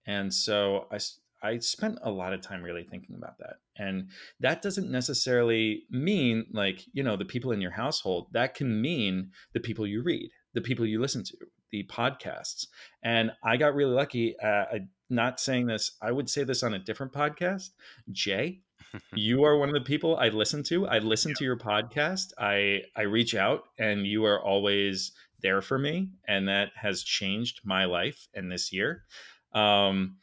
[0.06, 0.98] And so I,
[1.42, 3.56] I spent a lot of time really thinking about that.
[3.76, 4.10] And
[4.40, 8.28] that doesn't necessarily mean like, you know, the people in your household.
[8.32, 11.36] That can mean the people you read, the people you listen to,
[11.72, 12.66] the podcasts.
[13.02, 14.36] And I got really lucky.
[14.42, 17.70] Uh, I, not saying this, I would say this on a different podcast.
[18.12, 18.60] Jay,
[19.14, 20.86] you are one of the people I listen to.
[20.86, 21.36] I listen yeah.
[21.38, 22.32] to your podcast.
[22.38, 27.60] I I reach out and you are always there for me and that has changed
[27.64, 29.04] my life and this year.
[29.52, 30.16] Um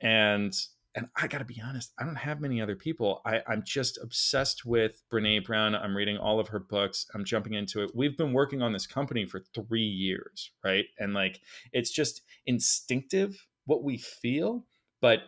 [0.00, 0.54] and
[0.94, 3.20] and I got to be honest, I don't have many other people.
[3.24, 5.76] I, I'm just obsessed with Brene Brown.
[5.76, 7.06] I'm reading all of her books.
[7.14, 7.92] I'm jumping into it.
[7.94, 10.86] We've been working on this company for three years, right?
[10.98, 11.40] And like,
[11.72, 14.64] it's just instinctive what we feel,
[15.00, 15.20] but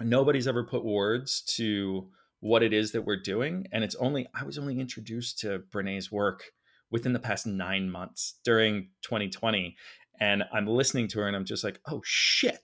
[0.00, 2.08] nobody's ever put words to
[2.40, 3.66] what it is that we're doing.
[3.70, 6.44] And it's only, I was only introduced to Brene's work
[6.90, 9.76] within the past nine months during 2020.
[10.18, 12.60] And I'm listening to her and I'm just like, oh shit,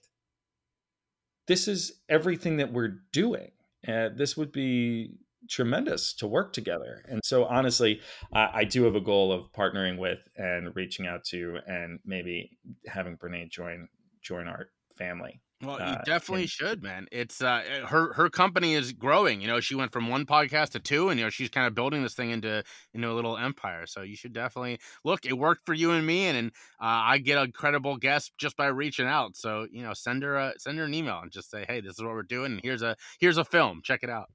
[1.47, 3.51] this is everything that we're doing.
[3.87, 5.13] Uh, this would be
[5.49, 7.03] tremendous to work together.
[7.07, 8.01] And so, honestly,
[8.33, 12.57] I, I, do have a goal of partnering with and reaching out to, and maybe
[12.85, 13.87] having Brene join
[14.21, 15.39] join our family.
[15.63, 17.07] Well, you uh, definitely and, should, man.
[17.11, 19.41] It's uh, eh, her her company is growing.
[19.41, 21.73] You know, she went from one podcast to two, and you know she's kind of
[21.73, 23.87] building this thing into into a little empire.
[23.87, 25.25] So you should definitely look.
[25.25, 26.47] It worked for you and me, and, and
[26.79, 29.35] uh, I get a credible guest just by reaching out.
[29.35, 31.93] So you know, send her a send her an email and just say, hey, this
[31.93, 33.81] is what we're doing, and here's a here's a film.
[33.83, 34.27] Check it out.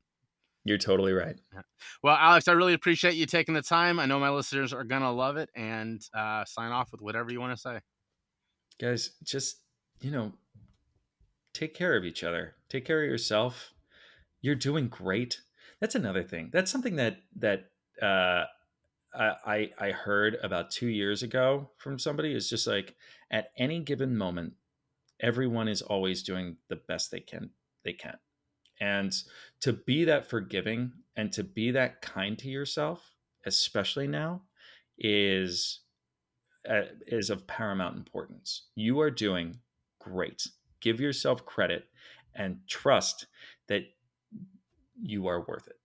[0.64, 1.36] You're totally right.
[2.02, 3.98] Well, Alex, I really appreciate you taking the time.
[3.98, 7.40] I know my listeners are gonna love it, and uh, sign off with whatever you
[7.40, 7.78] want to say.
[8.80, 9.58] Guys, just
[10.00, 10.32] you know,
[11.52, 12.56] take care of each other.
[12.68, 13.72] Take care of yourself.
[14.40, 15.40] You're doing great.
[15.80, 16.50] That's another thing.
[16.52, 18.44] That's something that that uh,
[19.14, 22.34] I I heard about two years ago from somebody.
[22.34, 22.94] Is just like
[23.30, 24.54] at any given moment,
[25.20, 27.50] everyone is always doing the best they can.
[27.84, 28.16] They can,
[28.80, 29.12] and
[29.60, 34.42] to be that forgiving and to be that kind to yourself, especially now,
[34.98, 35.80] is
[36.68, 38.68] uh, is of paramount importance.
[38.74, 39.58] You are doing
[40.00, 40.46] great
[40.82, 41.84] give yourself credit
[42.34, 43.26] and trust
[43.68, 43.82] that
[45.00, 45.76] you are worth it.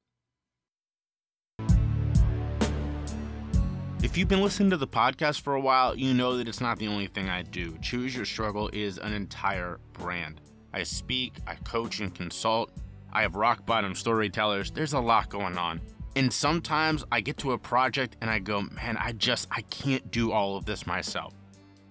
[4.03, 6.77] If you've been listening to the podcast for a while, you know that it's not
[6.77, 7.77] the only thing I do.
[7.81, 10.39] Choose Your Struggle is an entire brand.
[10.73, 12.71] I speak, I coach and consult.
[13.11, 14.69] I have rock bottom storytellers.
[14.69, 15.81] There's a lot going on.
[16.15, 20.09] And sometimes I get to a project and I go, man, I just, I can't
[20.11, 21.33] do all of this myself.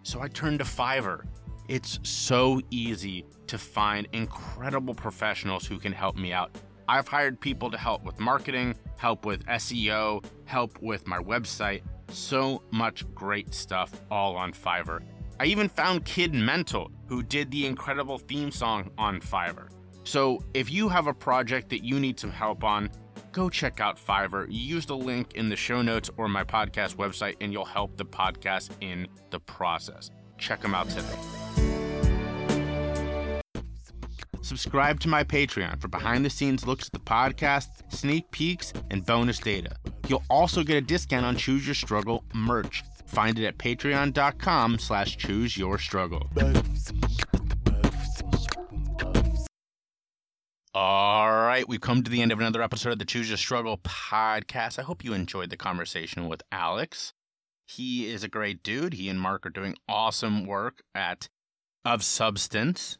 [0.03, 1.25] So I turn to Fiverr.
[1.69, 6.57] It's so easy to find incredible professionals who can help me out.
[6.89, 11.83] I've hired people to help with marketing, help with SEO, help with my website.
[12.09, 15.03] So much great stuff all on Fiverr.
[15.41, 19.69] I even found Kid Mental, who did the incredible theme song on Fiverr.
[20.05, 22.91] So if you have a project that you need some help on,
[23.33, 24.47] go check out Fiverr.
[24.49, 28.07] Use the link in the show notes or my podcast website, and you'll help the
[28.07, 30.13] podcast in the process.
[30.39, 31.36] Check them out today.
[34.47, 39.05] Subscribe to my Patreon for behind the scenes looks at the podcast, sneak peeks, and
[39.05, 39.75] bonus data.
[40.07, 42.85] You'll also get a discount on Choose Your Struggle merch.
[43.07, 46.31] Find it at patreon.com slash choose your struggle.
[50.73, 53.79] All right, we've come to the end of another episode of the Choose Your Struggle
[53.79, 54.79] podcast.
[54.79, 57.13] I hope you enjoyed the conversation with Alex.
[57.67, 58.95] He is a great dude.
[58.95, 61.29] He and Mark are doing awesome work at
[61.85, 62.99] Of Substance.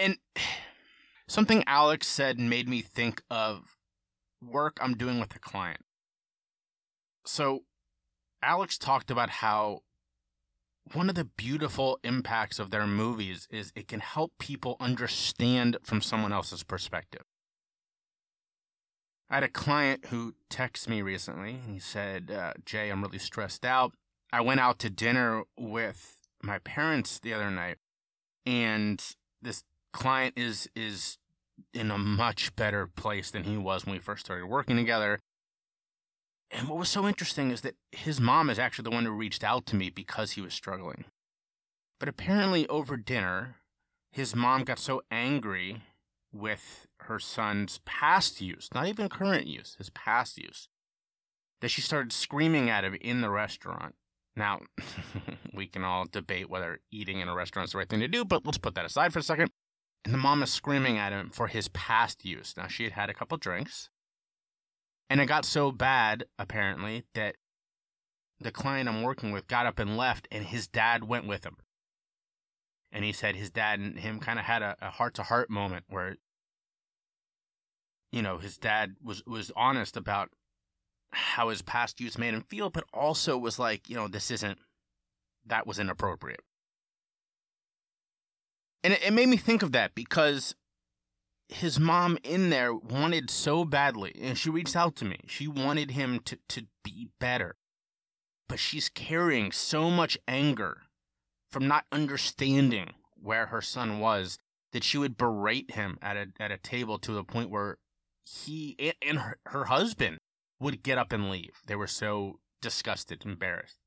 [0.00, 0.16] And
[1.28, 3.76] something Alex said made me think of
[4.42, 5.84] work I'm doing with a client.
[7.26, 7.60] So,
[8.42, 9.80] Alex talked about how
[10.94, 16.00] one of the beautiful impacts of their movies is it can help people understand from
[16.00, 17.22] someone else's perspective.
[19.28, 21.60] I had a client who texted me recently.
[21.64, 23.92] And he said, uh, Jay, I'm really stressed out.
[24.32, 27.76] I went out to dinner with my parents the other night,
[28.46, 29.04] and
[29.42, 31.18] this client is is
[31.74, 35.20] in a much better place than he was when we first started working together.
[36.50, 39.44] And what was so interesting is that his mom is actually the one who reached
[39.44, 41.04] out to me because he was struggling.
[42.00, 43.56] But apparently, over dinner,
[44.10, 45.82] his mom got so angry
[46.32, 50.68] with her son's past use, not even current use, his past use,
[51.60, 53.94] that she started screaming at him in the restaurant.
[54.34, 54.60] Now,
[55.54, 58.24] we can all debate whether eating in a restaurant is the right thing to do,
[58.24, 59.50] but let's put that aside for a second.
[60.04, 62.54] And the mom is screaming at him for his past use.
[62.56, 63.90] Now, she had had a couple drinks.
[65.10, 67.36] And it got so bad, apparently, that
[68.38, 71.56] the client I'm working with got up and left, and his dad went with him.
[72.92, 75.84] And he said his dad and him kind of had a heart to heart moment
[75.88, 76.16] where,
[78.10, 80.30] you know, his dad was, was honest about
[81.12, 84.58] how his past use made him feel, but also was like, you know, this isn't,
[85.46, 86.40] that was inappropriate.
[88.82, 90.54] And it, it made me think of that because
[91.48, 95.18] his mom in there wanted so badly, and she reached out to me.
[95.26, 97.56] She wanted him to, to be better.
[98.48, 100.82] But she's carrying so much anger
[101.50, 104.38] from not understanding where her son was
[104.72, 107.78] that she would berate him at a, at a table to the point where
[108.24, 110.18] he and, her, her husband
[110.60, 111.60] would get up and leave.
[111.66, 113.78] They were so disgusted, embarrassed.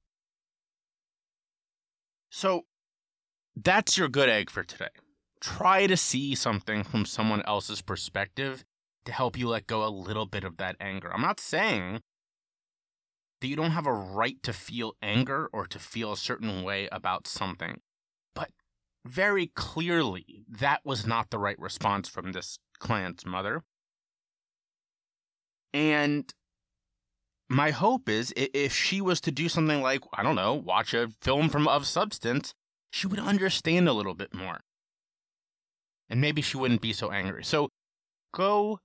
[2.29, 2.65] So
[3.55, 4.89] that's your good egg for today.
[5.39, 8.63] Try to see something from someone else's perspective
[9.05, 11.11] to help you let go a little bit of that anger.
[11.13, 12.01] I'm not saying
[13.41, 16.87] that you don't have a right to feel anger or to feel a certain way
[16.91, 17.81] about something,
[18.33, 18.51] but
[19.05, 23.63] very clearly that was not the right response from this client's mother.
[25.73, 26.33] And
[27.49, 31.09] my hope is if she was to do something like, I don't know, watch a
[31.21, 32.53] film from Of Substance,
[32.93, 34.59] she would understand a little bit more.
[36.11, 37.43] And maybe she wouldn't be so angry.
[37.43, 37.69] So
[38.35, 38.79] go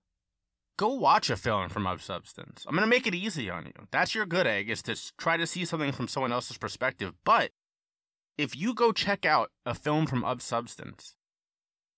[0.79, 2.65] go watch a film from Of Substance.
[2.67, 3.73] I'm going to make it easy on you.
[3.91, 7.13] That's your good egg is to try to see something from someone else's perspective.
[7.23, 7.51] But
[8.39, 11.15] if you go check out a film from Of Substance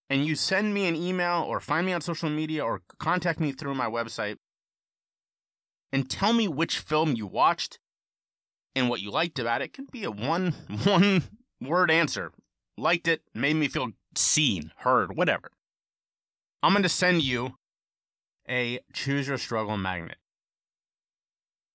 [0.08, 3.52] and you send me an email or find me on social media or contact me
[3.52, 4.36] through my website
[5.92, 7.78] and tell me which film you watched
[8.74, 10.54] and what you liked about it, it can be a one
[10.84, 11.22] one
[11.60, 12.32] word answer.
[12.76, 15.50] Liked it, made me feel seen, heard, whatever.
[16.62, 17.54] I'm going to send you
[18.48, 20.18] a choose your struggle magnet.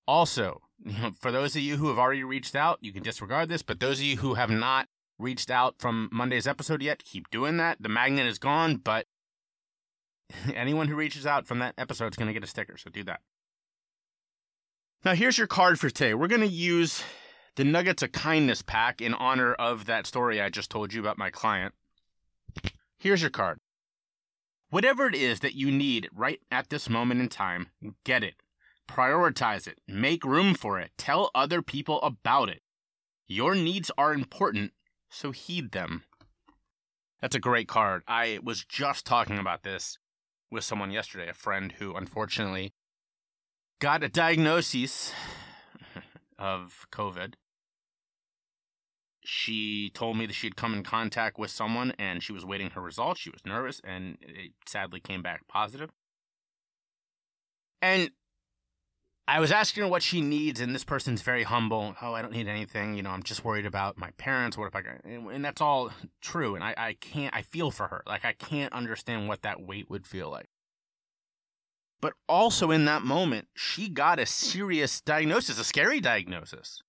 [0.08, 0.62] Also,
[1.20, 4.00] for those of you who have already reached out, you can disregard this, but those
[4.00, 7.78] of you who have not reached out from Monday's episode yet, keep doing that.
[7.82, 9.06] The magnet is gone, but
[10.54, 13.04] anyone who reaches out from that episode is going to get a sticker, so do
[13.04, 13.22] that.
[15.04, 16.14] Now, here's your card for today.
[16.16, 17.04] We're going to use
[17.56, 21.18] the Nuggets of Kindness pack in honor of that story I just told you about
[21.18, 21.74] my client.
[23.00, 23.60] Here's your card.
[24.70, 27.70] Whatever it is that you need right at this moment in time,
[28.04, 28.36] get it.
[28.90, 29.80] Prioritize it.
[29.88, 30.92] Make room for it.
[30.98, 32.62] Tell other people about it.
[33.28, 34.74] Your needs are important,
[35.10, 36.04] so heed them.
[37.22, 38.04] That's a great card.
[38.08, 39.98] I was just talking about this
[40.52, 42.74] with someone yesterday, a friend who unfortunately
[43.80, 45.14] got a diagnosis
[46.38, 47.36] of COVID.
[49.26, 52.82] She told me that she'd come in contact with someone and she was waiting her
[52.82, 53.20] results.
[53.20, 55.90] She was nervous and it sadly came back positive.
[57.82, 58.12] And
[59.28, 61.96] I was asking her what she needs, and this person's very humble.
[62.00, 62.96] Oh, I don't need anything.
[62.96, 64.56] You know, I'm just worried about my parents.
[64.56, 66.54] What if I and that's all true.
[66.54, 68.04] And I, I can't, I feel for her.
[68.06, 70.50] Like, I can't understand what that weight would feel like.
[72.02, 76.84] But also in that moment, she got a serious diagnosis, a scary diagnosis.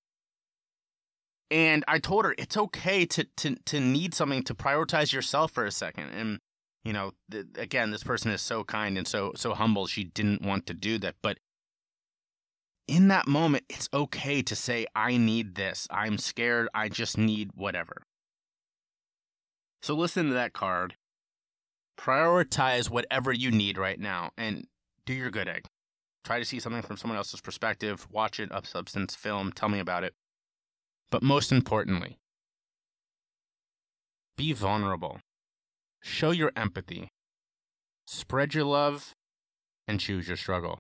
[1.51, 5.65] And I told her it's okay to to to need something to prioritize yourself for
[5.65, 6.11] a second.
[6.11, 6.41] And
[6.85, 9.87] you know, th- again, this person is so kind and so so humble.
[9.87, 11.39] She didn't want to do that, but
[12.89, 15.87] in that moment, it's okay to say, "I need this.
[15.91, 16.69] I'm scared.
[16.75, 18.03] I just need whatever."
[19.83, 20.97] So listen to that card.
[21.99, 24.67] Prioritize whatever you need right now, and
[25.05, 25.67] do your good egg.
[26.25, 29.79] Try to see something from someone else's perspective, watch it, of substance film, tell me
[29.79, 30.15] about it.
[31.11, 32.19] But most importantly,
[34.37, 35.21] be vulnerable.
[36.03, 37.09] Show your empathy.
[38.07, 39.13] Spread your love
[39.89, 40.79] and choose your struggle.